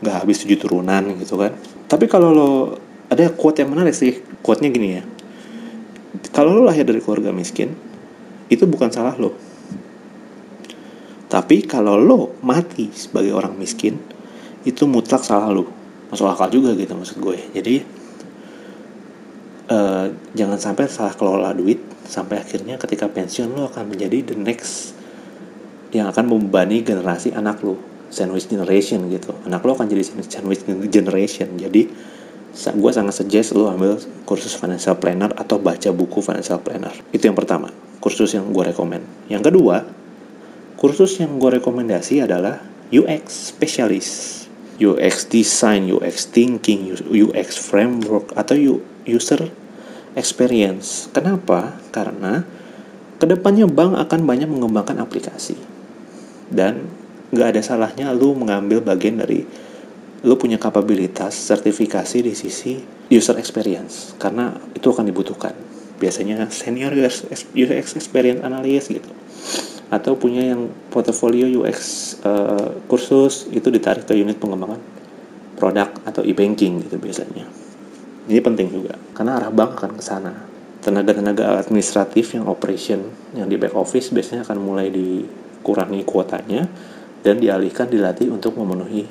nggak 0.00 0.24
habis 0.24 0.44
tujuh 0.44 0.56
turunan 0.60 1.04
gitu 1.20 1.36
kan 1.36 1.52
tapi 1.88 2.08
kalau 2.08 2.32
lo 2.32 2.50
ada 3.12 3.28
quote 3.32 3.60
yang 3.60 3.72
menarik 3.72 3.92
sih 3.92 4.24
quote-nya 4.40 4.72
gini 4.72 4.88
ya 4.96 5.02
kalau 6.32 6.56
lo 6.56 6.68
lahir 6.68 6.88
dari 6.88 7.04
keluarga 7.04 7.32
miskin 7.32 7.76
itu 8.48 8.64
bukan 8.64 8.88
salah 8.88 9.16
lo 9.20 9.54
tapi 11.34 11.66
kalau 11.66 11.98
lo 11.98 12.38
mati 12.46 12.94
sebagai 12.94 13.34
orang 13.34 13.58
miskin, 13.58 13.98
itu 14.62 14.86
mutlak 14.86 15.26
salah 15.26 15.50
lo. 15.50 15.66
Masuk 16.06 16.30
akal 16.30 16.46
juga 16.54 16.78
gitu 16.78 16.94
maksud 16.94 17.18
gue. 17.18 17.50
Jadi 17.50 17.82
uh, 19.70 20.10
jangan 20.36 20.58
sampai 20.58 20.88
salah 20.88 21.14
kelola 21.16 21.52
duit 21.52 21.80
sampai 22.04 22.40
akhirnya 22.40 22.76
ketika 22.76 23.08
pensiun 23.08 23.52
lo 23.56 23.68
akan 23.72 23.88
menjadi 23.88 24.34
the 24.34 24.36
next 24.36 24.92
yang 25.94 26.10
akan 26.10 26.26
membebani 26.26 26.82
generasi 26.82 27.30
anak 27.32 27.62
lo 27.62 27.78
sandwich 28.10 28.50
generation 28.50 29.06
gitu. 29.10 29.34
Anak 29.46 29.62
lo 29.62 29.74
akan 29.74 29.86
jadi 29.90 30.02
sandwich 30.26 30.66
generation. 30.90 31.54
Jadi 31.58 31.82
gue 32.54 32.92
sangat 32.94 33.14
suggest 33.18 33.54
lo 33.54 33.66
ambil 33.66 33.98
kursus 34.22 34.54
financial 34.54 34.94
planner 34.98 35.34
atau 35.34 35.58
baca 35.58 35.90
buku 35.90 36.22
financial 36.22 36.62
planner. 36.62 36.94
Itu 37.10 37.26
yang 37.26 37.38
pertama 37.38 37.70
kursus 37.98 38.36
yang 38.36 38.52
gue 38.52 38.70
rekomend 38.70 39.02
yang 39.32 39.40
kedua 39.40 40.04
Kursus 40.84 41.16
yang 41.16 41.40
gue 41.40 41.62
rekomendasi 41.62 42.20
adalah 42.26 42.60
UX 42.92 43.54
Specialist. 43.56 44.44
UX 44.76 45.30
Design, 45.30 45.88
UX 45.88 46.28
Thinking, 46.28 46.92
UX 47.08 47.56
Framework, 47.56 48.36
atau 48.36 48.52
User 49.04 49.48
Experience. 50.14 51.10
Kenapa? 51.10 51.74
Karena 51.90 52.46
ke 53.18 53.26
depannya 53.26 53.66
bank 53.66 53.98
akan 53.98 54.20
banyak 54.26 54.46
mengembangkan 54.46 55.02
aplikasi. 55.02 55.58
Dan 56.50 56.86
nggak 57.34 57.48
ada 57.56 57.62
salahnya 57.64 58.14
lu 58.14 58.38
mengambil 58.38 58.78
bagian 58.78 59.18
dari 59.18 59.42
lu 60.24 60.34
punya 60.38 60.56
kapabilitas 60.56 61.36
sertifikasi 61.36 62.24
di 62.24 62.32
sisi 62.32 62.80
user 63.12 63.36
experience 63.36 64.16
karena 64.16 64.56
itu 64.72 64.88
akan 64.88 65.04
dibutuhkan 65.04 65.52
biasanya 66.00 66.48
senior 66.48 66.96
UX 66.96 67.92
experience 67.98 68.40
analyst 68.40 68.88
gitu 68.88 69.10
atau 69.92 70.16
punya 70.16 70.54
yang 70.54 70.72
portofolio 70.88 71.46
UX 71.60 71.78
uh, 72.24 72.30
eh, 72.30 72.68
kursus 72.88 73.46
itu 73.52 73.68
ditarik 73.68 74.08
ke 74.08 74.16
unit 74.16 74.40
pengembangan 74.40 74.80
produk 75.54 75.92
atau 76.02 76.26
e-banking 76.26 76.82
gitu 76.82 76.98
biasanya. 76.98 77.46
Ini 78.24 78.40
penting 78.40 78.72
juga 78.72 78.96
karena 79.12 79.36
arah 79.36 79.52
bank 79.52 79.80
akan 79.80 79.92
ke 79.96 80.02
sana. 80.04 80.32
Tenaga-tenaga 80.84 81.64
administratif 81.64 82.36
yang 82.36 82.44
operation 82.48 83.08
yang 83.32 83.48
di 83.48 83.56
back 83.56 83.72
office 83.72 84.12
biasanya 84.12 84.44
akan 84.44 84.58
mulai 84.60 84.92
dikurangi 84.92 86.04
kuotanya 86.04 86.68
dan 87.24 87.40
dialihkan 87.40 87.88
dilatih 87.88 88.28
untuk 88.28 88.56
memenuhi 88.60 89.08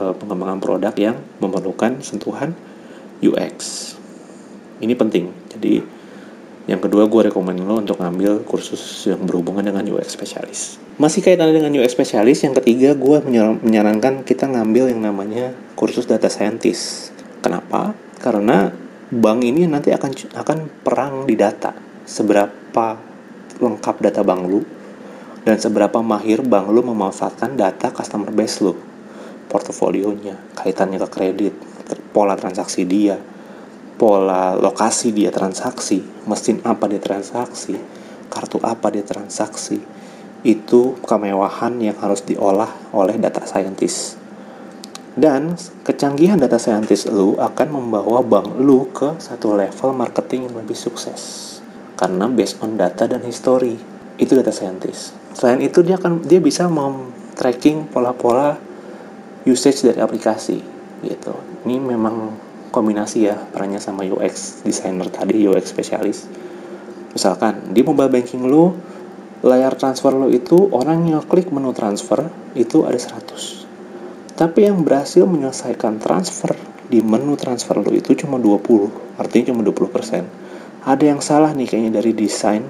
uh, 0.00 0.16
pengembangan 0.16 0.60
produk 0.64 0.94
yang 0.96 1.16
memerlukan 1.40 2.00
sentuhan 2.00 2.56
UX. 3.20 3.92
Ini 4.80 4.96
penting. 4.96 5.28
Jadi 5.52 5.84
yang 6.64 6.80
kedua, 6.80 7.04
gue 7.04 7.28
rekomend 7.28 7.60
lo 7.60 7.76
untuk 7.76 8.00
ngambil 8.00 8.48
kursus 8.48 8.80
yang 9.04 9.20
berhubungan 9.28 9.60
dengan 9.60 9.84
UX 9.84 10.16
Specialist. 10.16 10.80
Masih 10.96 11.20
kaitan 11.20 11.52
dengan 11.52 11.68
UX 11.68 11.92
Specialist, 11.92 12.40
yang 12.40 12.56
ketiga 12.56 12.96
gue 12.96 13.20
menyarankan 13.60 14.24
kita 14.24 14.48
ngambil 14.48 14.88
yang 14.88 15.04
namanya 15.04 15.52
kursus 15.76 16.08
Data 16.08 16.32
Scientist. 16.32 17.12
Kenapa? 17.44 17.92
Karena 18.18 18.70
bank 19.10 19.40
ini 19.44 19.68
nanti 19.68 19.94
akan 19.94 20.12
akan 20.34 20.58
perang 20.82 21.14
di 21.28 21.38
data. 21.38 21.74
Seberapa 22.04 22.98
lengkap 23.62 23.96
data 24.02 24.20
bank 24.26 24.42
lu 24.50 24.60
dan 25.44 25.60
seberapa 25.60 26.00
mahir 26.00 26.40
bank 26.40 26.72
lu 26.72 26.80
memanfaatkan 26.80 27.54
data 27.54 27.92
customer 27.92 28.32
base 28.32 28.64
lu, 28.64 28.74
portofolionya, 29.46 30.40
kaitannya 30.56 30.98
ke 31.04 31.08
kredit, 31.12 31.54
pola 32.16 32.34
transaksi 32.34 32.88
dia, 32.88 33.20
pola 34.00 34.56
lokasi 34.56 35.12
dia 35.12 35.28
transaksi, 35.28 36.00
mesin 36.24 36.64
apa 36.64 36.88
dia 36.88 36.98
transaksi, 36.98 37.76
kartu 38.32 38.58
apa 38.64 38.88
dia 38.88 39.04
transaksi, 39.04 39.78
itu 40.42 40.96
kemewahan 41.04 41.76
yang 41.78 41.96
harus 42.00 42.24
diolah 42.24 42.72
oleh 42.96 43.20
data 43.20 43.44
scientist. 43.44 44.23
Dan 45.14 45.54
kecanggihan 45.86 46.38
data 46.42 46.58
scientist 46.58 47.06
lu 47.06 47.38
akan 47.38 47.68
membawa 47.70 48.18
bank 48.22 48.58
lu 48.58 48.90
ke 48.90 49.14
satu 49.22 49.54
level 49.54 49.94
marketing 49.94 50.50
yang 50.50 50.54
lebih 50.58 50.76
sukses. 50.76 51.50
karena 51.94 52.26
based 52.26 52.58
on 52.58 52.74
data 52.74 53.06
dan 53.06 53.22
history. 53.22 53.78
Itu 54.18 54.34
data 54.34 54.50
scientist 54.50 55.24
selain 55.34 55.60
itu 55.60 55.82
dia 55.82 55.98
akan 55.98 56.22
dia 56.22 56.38
bisa 56.38 56.70
mem 56.70 57.10
tracking 57.34 57.90
pola-pola 57.90 58.54
usage 59.44 59.82
dari 59.82 59.98
aplikasi 59.98 60.62
gitu. 61.02 61.34
Ini 61.66 61.76
memang 61.82 62.32
kombinasi 62.70 63.28
ya 63.28 63.36
perannya 63.36 63.82
sama 63.82 64.06
UX 64.06 64.62
designer 64.62 65.10
tadi 65.10 65.46
UX 65.46 65.74
spesialis 65.74 66.26
misalkan 67.14 67.70
di 67.70 67.86
mobile 67.86 68.10
banking 68.10 68.50
lo 68.50 68.74
layar 69.46 69.78
transfer 69.78 70.10
lo 70.10 70.26
itu 70.26 70.74
orang 70.74 71.06
yang 71.06 71.22
klik 71.22 71.54
menu 71.54 71.70
transfer 71.70 72.26
itu 72.58 72.82
ada 72.82 72.98
100 72.98 73.63
tapi 74.34 74.66
yang 74.66 74.82
berhasil 74.82 75.22
menyelesaikan 75.26 76.02
transfer 76.02 76.54
di 76.90 77.00
menu 77.00 77.38
transfer 77.38 77.78
lo 77.78 77.90
itu 77.94 78.14
cuma 78.18 78.36
20 78.36 79.18
artinya 79.18 79.54
cuma 79.54 79.62
20% 79.62 80.44
ada 80.84 81.04
yang 81.04 81.24
salah 81.24 81.56
nih 81.56 81.64
kayaknya 81.64 81.96
dari 81.96 82.12
desain 82.12 82.60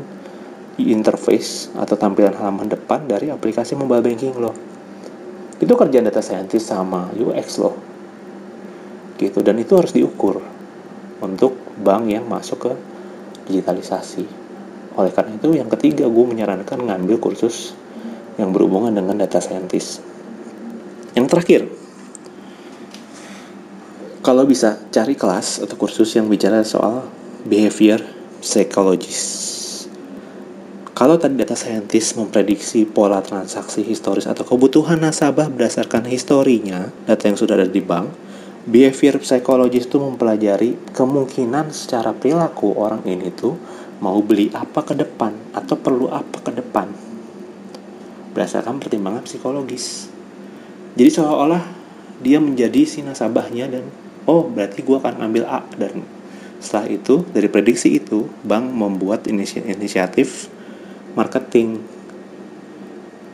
interface 0.79 1.71
atau 1.79 1.95
tampilan 1.95 2.35
halaman 2.35 2.67
depan 2.67 3.07
dari 3.07 3.31
aplikasi 3.31 3.79
mobile 3.79 4.03
banking 4.03 4.35
lo. 4.35 4.55
Itu 5.63 5.79
kerjaan 5.79 6.07
data 6.07 6.19
scientist 6.19 6.71
sama 6.71 7.15
UX 7.15 7.63
lo. 7.63 7.75
Gitu 9.19 9.39
dan 9.47 9.59
itu 9.63 9.79
harus 9.79 9.95
diukur 9.95 10.43
untuk 11.23 11.55
bank 11.79 12.11
yang 12.11 12.27
masuk 12.27 12.71
ke 12.71 12.73
digitalisasi. 13.51 14.27
Oleh 14.95 15.11
karena 15.15 15.39
itu 15.39 15.55
yang 15.55 15.71
ketiga 15.71 16.07
gue 16.11 16.25
menyarankan 16.27 16.87
ngambil 16.87 17.19
kursus 17.23 17.75
yang 18.35 18.51
berhubungan 18.51 18.95
dengan 18.95 19.19
data 19.19 19.39
scientist. 19.39 20.14
Yang 21.15 21.27
terakhir, 21.31 21.63
kalau 24.25 24.43
bisa 24.51 24.83
cari 24.91 25.15
kelas 25.15 25.63
atau 25.63 25.79
kursus 25.79 26.11
yang 26.19 26.27
bicara 26.27 26.67
soal 26.67 27.07
behavior 27.47 28.03
psychologist. 28.43 29.55
Kalau 30.95 31.19
tadi 31.19 31.35
data 31.35 31.59
scientist 31.59 32.15
memprediksi 32.15 32.87
pola 32.87 33.19
transaksi 33.19 33.83
historis 33.83 34.31
atau 34.31 34.47
kebutuhan 34.47 35.03
nasabah 35.03 35.51
berdasarkan 35.51 36.07
historinya, 36.07 36.87
data 37.07 37.27
yang 37.27 37.39
sudah 37.39 37.59
ada 37.59 37.67
di 37.67 37.83
bank, 37.83 38.07
behavior 38.65 39.21
psychologist 39.21 39.93
itu 39.93 40.01
mempelajari 40.01 40.75
kemungkinan 40.97 41.69
secara 41.69 42.17
perilaku 42.17 42.73
orang 42.75 43.05
ini 43.05 43.29
tuh 43.29 43.61
mau 44.01 44.17
beli 44.25 44.49
apa 44.57 44.81
ke 44.81 44.97
depan 44.97 45.53
atau 45.53 45.77
perlu 45.77 46.09
apa 46.09 46.41
ke 46.41 46.53
depan 46.53 46.89
berdasarkan 48.33 48.81
pertimbangan 48.81 49.23
psikologis 49.29 50.09
jadi 50.95 51.11
seolah-olah 51.11 51.63
dia 52.23 52.39
menjadi 52.39 52.83
si 52.87 53.03
nasabahnya 53.03 53.71
dan 53.71 53.85
oh 54.25 54.47
berarti 54.47 54.81
gue 54.81 54.97
akan 54.97 55.21
ambil 55.31 55.45
A 55.47 55.67
dan 55.77 56.07
setelah 56.63 56.89
itu 56.89 57.27
dari 57.35 57.51
prediksi 57.51 58.01
itu 58.01 58.25
bank 58.47 58.73
membuat 58.73 59.29
inisi 59.29 59.61
inisiatif 59.61 60.49
marketing 61.13 61.83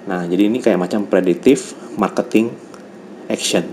nah 0.08 0.26
jadi 0.26 0.48
ini 0.50 0.58
kayak 0.58 0.80
macam 0.80 1.06
prediktif 1.06 1.76
marketing 1.94 2.50
action 3.30 3.68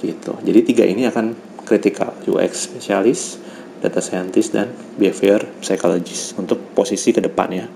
gitu 0.00 0.36
jadi 0.44 0.60
tiga 0.60 0.84
ini 0.84 1.08
akan 1.08 1.32
critical 1.64 2.12
UX 2.28 2.68
spesialis 2.68 3.40
data 3.84 4.00
scientist 4.00 4.56
dan 4.56 4.72
behavior 4.96 5.44
psychologist 5.60 6.32
untuk 6.40 6.56
posisi 6.72 7.12
ke 7.12 7.20
depannya. 7.20 7.68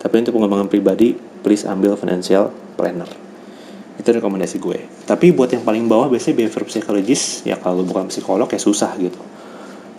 Tapi 0.00 0.24
untuk 0.24 0.40
pengembangan 0.40 0.72
pribadi, 0.72 1.12
please 1.44 1.68
ambil 1.68 1.92
financial 2.00 2.48
planner. 2.80 3.31
Itu 4.00 4.08
rekomendasi 4.08 4.56
gue. 4.56 4.78
Tapi 5.04 5.34
buat 5.36 5.52
yang 5.52 5.64
paling 5.64 5.84
bawah 5.86 6.08
biasanya 6.08 6.44
behavior 6.44 6.64
psychologist, 6.68 7.44
ya 7.44 7.60
kalau 7.60 7.84
bukan 7.84 8.08
psikolog 8.08 8.48
ya 8.48 8.60
susah 8.60 8.96
gitu. 8.96 9.20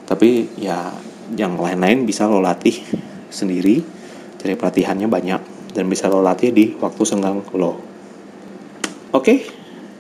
Tapi 0.10 0.50
ya 0.58 0.92
yang 1.38 1.56
lain-lain 1.58 2.04
bisa 2.04 2.28
lo 2.28 2.44
latih 2.44 2.84
sendiri, 3.30 3.82
cari 4.42 4.54
pelatihannya 4.58 5.08
banyak, 5.08 5.42
dan 5.74 5.86
bisa 5.90 6.10
lo 6.10 6.20
latih 6.22 6.52
di 6.52 6.74
waktu 6.78 7.02
senggang 7.06 7.42
lo. 7.56 7.80
Oke, 9.14 9.46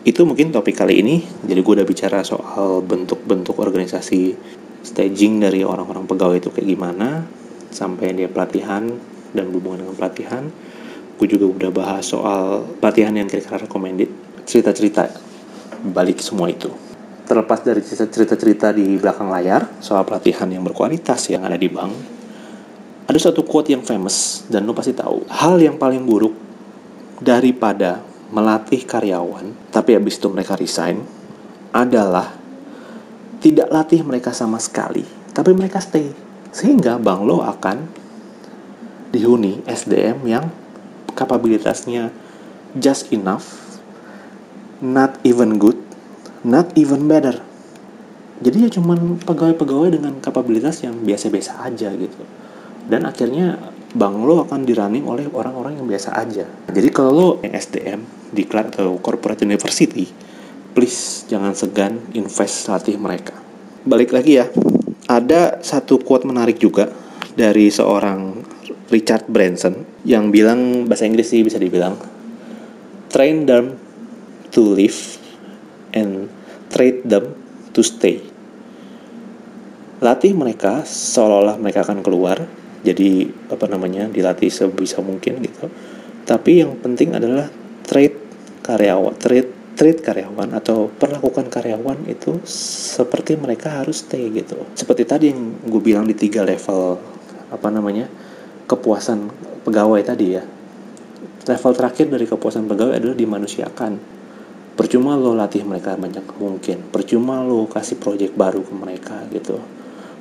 itu 0.03 0.21
mungkin 0.25 0.51
topik 0.51 0.75
kali 0.75 0.99
ini. 0.99 1.21
Jadi 1.45 1.60
gue 1.62 1.73
udah 1.79 1.88
bicara 1.88 2.25
soal 2.25 2.84
bentuk-bentuk 2.84 3.56
organisasi 3.62 4.36
staging 4.84 5.39
dari 5.39 5.63
orang-orang 5.63 6.03
pegawai 6.03 6.43
itu 6.43 6.49
kayak 6.51 6.67
gimana 6.75 7.23
sampai 7.71 8.12
dia 8.12 8.27
pelatihan 8.27 8.84
dan 9.32 9.49
berhubungan 9.49 9.88
dengan 9.88 9.95
pelatihan 9.95 10.43
gue 11.19 11.28
juga 11.30 11.45
udah 11.49 11.69
bahas 11.73 12.04
soal 12.08 12.65
pelatihan 12.82 13.13
yang 13.13 13.30
kira-kira 13.30 13.65
recommended 13.65 14.10
cerita-cerita 14.43 15.10
balik 15.93 16.19
semua 16.19 16.49
itu 16.49 16.71
terlepas 17.23 17.63
dari 17.63 17.80
cerita-cerita 17.84 18.76
di 18.76 18.99
belakang 18.99 19.32
layar 19.32 19.67
soal 19.80 20.04
pelatihan 20.04 20.49
yang 20.52 20.63
berkualitas 20.65 21.32
yang 21.32 21.47
ada 21.47 21.56
di 21.56 21.69
bank 21.71 21.93
ada 23.08 23.19
satu 23.19 23.43
quote 23.43 23.71
yang 23.71 23.84
famous 23.84 24.47
dan 24.47 24.67
lo 24.67 24.76
pasti 24.76 24.91
tahu 24.95 25.28
hal 25.32 25.60
yang 25.60 25.80
paling 25.80 26.04
buruk 26.04 26.36
daripada 27.23 28.04
melatih 28.34 28.84
karyawan 28.84 29.71
tapi 29.71 29.95
habis 29.95 30.19
itu 30.19 30.28
mereka 30.28 30.58
resign 30.60 30.99
adalah 31.73 32.43
tidak 33.43 33.67
latih 33.67 34.08
mereka 34.08 34.32
sama 34.32 34.56
sekali, 34.56 35.04
tapi 35.36 35.52
mereka 35.52 35.84
stay. 35.84 36.15
Sehingga 36.56 36.95
Bang 36.95 37.28
Lo 37.28 37.43
akan 37.43 37.91
dihuni 39.12 39.60
SDM 39.67 40.23
yang 40.23 40.47
kapabilitasnya 41.13 42.10
just 42.78 43.13
enough, 43.13 43.78
not 44.82 45.17
even 45.23 45.62
good, 45.62 45.78
not 46.43 46.73
even 46.76 47.06
better. 47.06 47.39
Jadi 48.43 48.67
ya 48.67 48.69
cuman 48.73 49.23
pegawai-pegawai 49.23 49.95
dengan 50.02 50.19
kapabilitas 50.19 50.84
yang 50.84 50.99
biasa-biasa 51.06 51.63
aja 51.63 51.93
gitu. 51.95 52.21
Dan 52.89 53.08
akhirnya 53.08 53.71
Bang 53.93 54.26
lo 54.26 54.41
akan 54.41 54.65
dirunning 54.65 55.06
oleh 55.06 55.30
orang-orang 55.30 55.78
yang 55.78 55.86
biasa 55.86 56.17
aja. 56.17 56.49
Jadi 56.73 56.89
kalau 56.89 57.12
lo 57.13 57.28
yang 57.45 57.54
SDM 57.54 58.02
di 58.34 58.41
atau 58.49 58.97
corporate 58.97 59.45
university, 59.45 60.10
please 60.73 61.30
jangan 61.30 61.54
segan 61.54 62.02
invest 62.17 62.65
latih 62.73 62.97
mereka. 62.97 63.38
Balik 63.86 64.10
lagi 64.10 64.41
ya, 64.41 64.49
ada 65.06 65.62
satu 65.62 66.02
quote 66.02 66.26
menarik 66.26 66.58
juga 66.58 66.89
dari 67.38 67.69
seorang 67.69 68.41
Richard 68.89 69.30
Branson 69.30 69.92
yang 70.04 70.32
bilang 70.32 70.88
bahasa 70.88 71.08
Inggris 71.08 71.32
sih 71.32 71.44
bisa 71.44 71.56
dibilang 71.60 71.96
train 73.08 73.48
them 73.48 73.80
to 74.52 74.62
live 74.76 75.20
and 75.96 76.28
trade 76.68 77.04
them 77.08 77.36
to 77.72 77.82
stay. 77.82 78.20
Latih 80.04 80.36
mereka 80.36 80.84
seolah-olah 80.84 81.56
mereka 81.56 81.88
akan 81.88 82.04
keluar, 82.04 82.44
jadi 82.84 83.32
apa 83.48 83.66
namanya 83.72 84.12
dilatih 84.12 84.52
sebisa 84.52 85.00
mungkin 85.00 85.39
gitu. 85.39 85.72
Tapi 86.28 86.60
yang 86.60 86.76
penting 86.84 87.16
adalah 87.16 87.48
trade 87.88 88.20
karyawan, 88.66 89.16
trade 89.16 89.63
treat 89.74 90.06
karyawan 90.06 90.54
atau 90.54 90.86
perlakukan 90.89 91.50
karyawan 91.50 92.06
itu 92.06 92.38
seperti 92.46 93.34
mereka 93.38 93.82
harus 93.82 94.06
stay 94.06 94.30
gitu. 94.30 94.70
Seperti 94.78 95.04
tadi 95.04 95.34
yang 95.34 95.66
gue 95.66 95.82
bilang 95.82 96.06
di 96.06 96.13
tiga 96.13 96.46
level 96.46 96.98
apa 97.50 97.68
namanya 97.74 98.06
kepuasan 98.70 99.30
pegawai 99.63 100.02
tadi 100.04 100.28
ya. 100.36 100.43
Level 101.43 101.73
terakhir 101.76 102.08
dari 102.08 102.23
kepuasan 102.28 102.67
pegawai 102.67 102.99
adalah 102.99 103.15
dimanusiakan. 103.15 103.93
Percuma 104.73 105.15
lo 105.19 105.36
latih 105.36 105.63
mereka 105.67 105.95
banyak 105.99 106.23
mungkin. 106.39 106.88
Percuma 106.88 107.43
lo 107.43 107.67
kasih 107.67 107.99
project 107.99 108.34
baru 108.34 108.63
ke 108.63 108.73
mereka 108.73 109.15
gitu. 109.32 109.60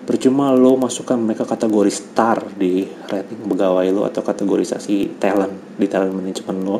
Percuma 0.02 0.50
lo 0.50 0.74
masukkan 0.74 1.14
mereka 1.14 1.46
kategori 1.46 1.92
star 1.94 2.42
di 2.58 2.82
rating 2.82 3.46
pegawai 3.46 3.86
lo 3.94 4.02
atau 4.02 4.20
kategorisasi 4.26 5.16
talent 5.22 5.78
di 5.78 5.86
talent 5.86 6.14
management 6.14 6.60
lo 6.62 6.78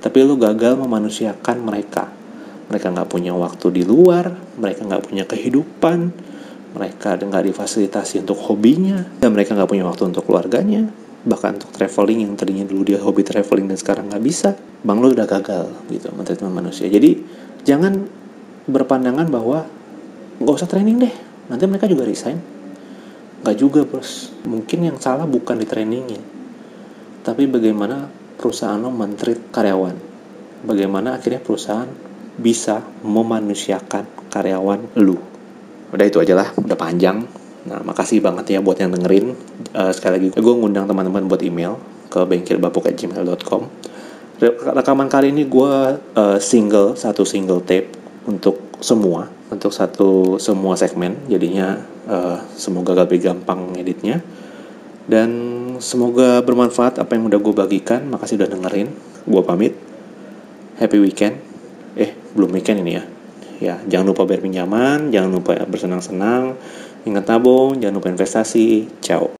tapi 0.00 0.22
lu 0.22 0.36
gagal 0.36 0.76
memanusiakan 0.76 1.56
mereka 1.66 2.06
mereka 2.70 2.90
nggak 2.92 3.08
punya 3.08 3.32
waktu 3.32 3.66
di 3.74 3.82
luar 3.86 4.30
mereka 4.58 4.84
nggak 4.84 5.02
punya 5.02 5.24
kehidupan 5.24 6.12
mereka 6.76 7.16
nggak 7.16 7.44
difasilitasi 7.50 8.26
untuk 8.26 8.36
hobinya 8.38 9.02
dan 9.22 9.32
mereka 9.32 9.56
nggak 9.56 9.70
punya 9.70 9.82
waktu 9.88 10.12
untuk 10.12 10.28
keluarganya 10.28 10.86
bahkan 11.26 11.58
untuk 11.58 11.74
traveling 11.74 12.22
yang 12.22 12.32
tadinya 12.38 12.62
dulu 12.62 12.94
dia 12.94 13.02
hobi 13.02 13.26
traveling 13.26 13.66
dan 13.66 13.78
sekarang 13.78 14.06
nggak 14.06 14.22
bisa 14.22 14.54
bang 14.86 14.98
lu 15.02 15.10
udah 15.10 15.26
gagal 15.26 15.66
gitu 15.90 16.08
mentreatment 16.14 16.54
manusia 16.54 16.86
jadi 16.86 17.18
jangan 17.66 18.06
berpandangan 18.70 19.26
bahwa 19.26 19.66
nggak 20.38 20.54
usah 20.54 20.70
training 20.70 21.02
deh 21.02 21.14
nanti 21.50 21.66
mereka 21.66 21.90
juga 21.90 22.06
resign 22.06 22.38
nggak 23.42 23.56
juga 23.58 23.82
bos 23.82 24.30
mungkin 24.46 24.86
yang 24.86 24.96
salah 25.02 25.26
bukan 25.26 25.58
di 25.58 25.66
trainingnya 25.66 26.22
tapi 27.26 27.50
bagaimana 27.50 28.06
perusahaan 28.38 28.78
lo 28.78 28.92
mentreat 28.92 29.50
karyawan. 29.50 29.96
Bagaimana 30.62 31.18
akhirnya 31.18 31.42
perusahaan 31.42 31.88
bisa 32.38 32.84
memanusiakan 33.02 34.30
karyawan 34.30 34.94
lu. 35.00 35.18
Udah 35.90 36.06
itu 36.06 36.22
aja 36.22 36.38
lah, 36.38 36.48
udah 36.54 36.78
panjang. 36.78 37.24
Nah, 37.66 37.82
makasih 37.82 38.22
banget 38.22 38.56
ya 38.56 38.58
buat 38.62 38.78
yang 38.78 38.94
dengerin. 38.94 39.34
Uh, 39.74 39.90
sekali 39.90 40.22
lagi, 40.22 40.28
gue 40.38 40.54
ngundang 40.54 40.86
teman-teman 40.86 41.26
buat 41.26 41.42
email 41.42 41.76
ke 42.06 42.22
bengkelbapuk@gmail.com. 42.22 43.62
Rekaman 44.46 45.08
kali 45.08 45.32
ini 45.32 45.48
gue 45.48 45.72
uh, 45.98 46.38
single, 46.38 46.94
satu 46.94 47.26
single 47.26 47.64
tape 47.64 47.90
untuk 48.28 48.78
semua, 48.78 49.26
untuk 49.50 49.74
satu 49.74 50.36
semua 50.38 50.78
segmen. 50.78 51.18
Jadinya 51.26 51.80
uh, 52.06 52.38
semoga 52.54 52.94
lebih 52.94 53.24
gampang 53.24 53.74
editnya 53.76 54.20
Dan 55.06 55.30
semoga 55.78 56.42
bermanfaat 56.42 56.98
apa 56.98 57.14
yang 57.14 57.30
udah 57.30 57.38
gue 57.38 57.54
bagikan. 57.54 58.10
Makasih 58.10 58.42
udah 58.42 58.50
dengerin. 58.50 58.90
Gue 59.22 59.42
pamit. 59.46 59.78
Happy 60.82 60.98
weekend. 60.98 61.38
Eh, 61.94 62.10
belum 62.34 62.50
weekend 62.50 62.82
ini 62.82 62.98
ya. 62.98 63.04
Ya, 63.56 63.74
jangan 63.88 64.12
lupa 64.12 64.28
bayar 64.28 64.44
pinjaman, 64.44 65.08
jangan 65.08 65.30
lupa 65.32 65.56
bersenang-senang, 65.64 66.60
ingat 67.06 67.30
nabung, 67.30 67.78
jangan 67.78 68.02
lupa 68.02 68.10
investasi. 68.10 68.90
Ciao. 69.00 69.35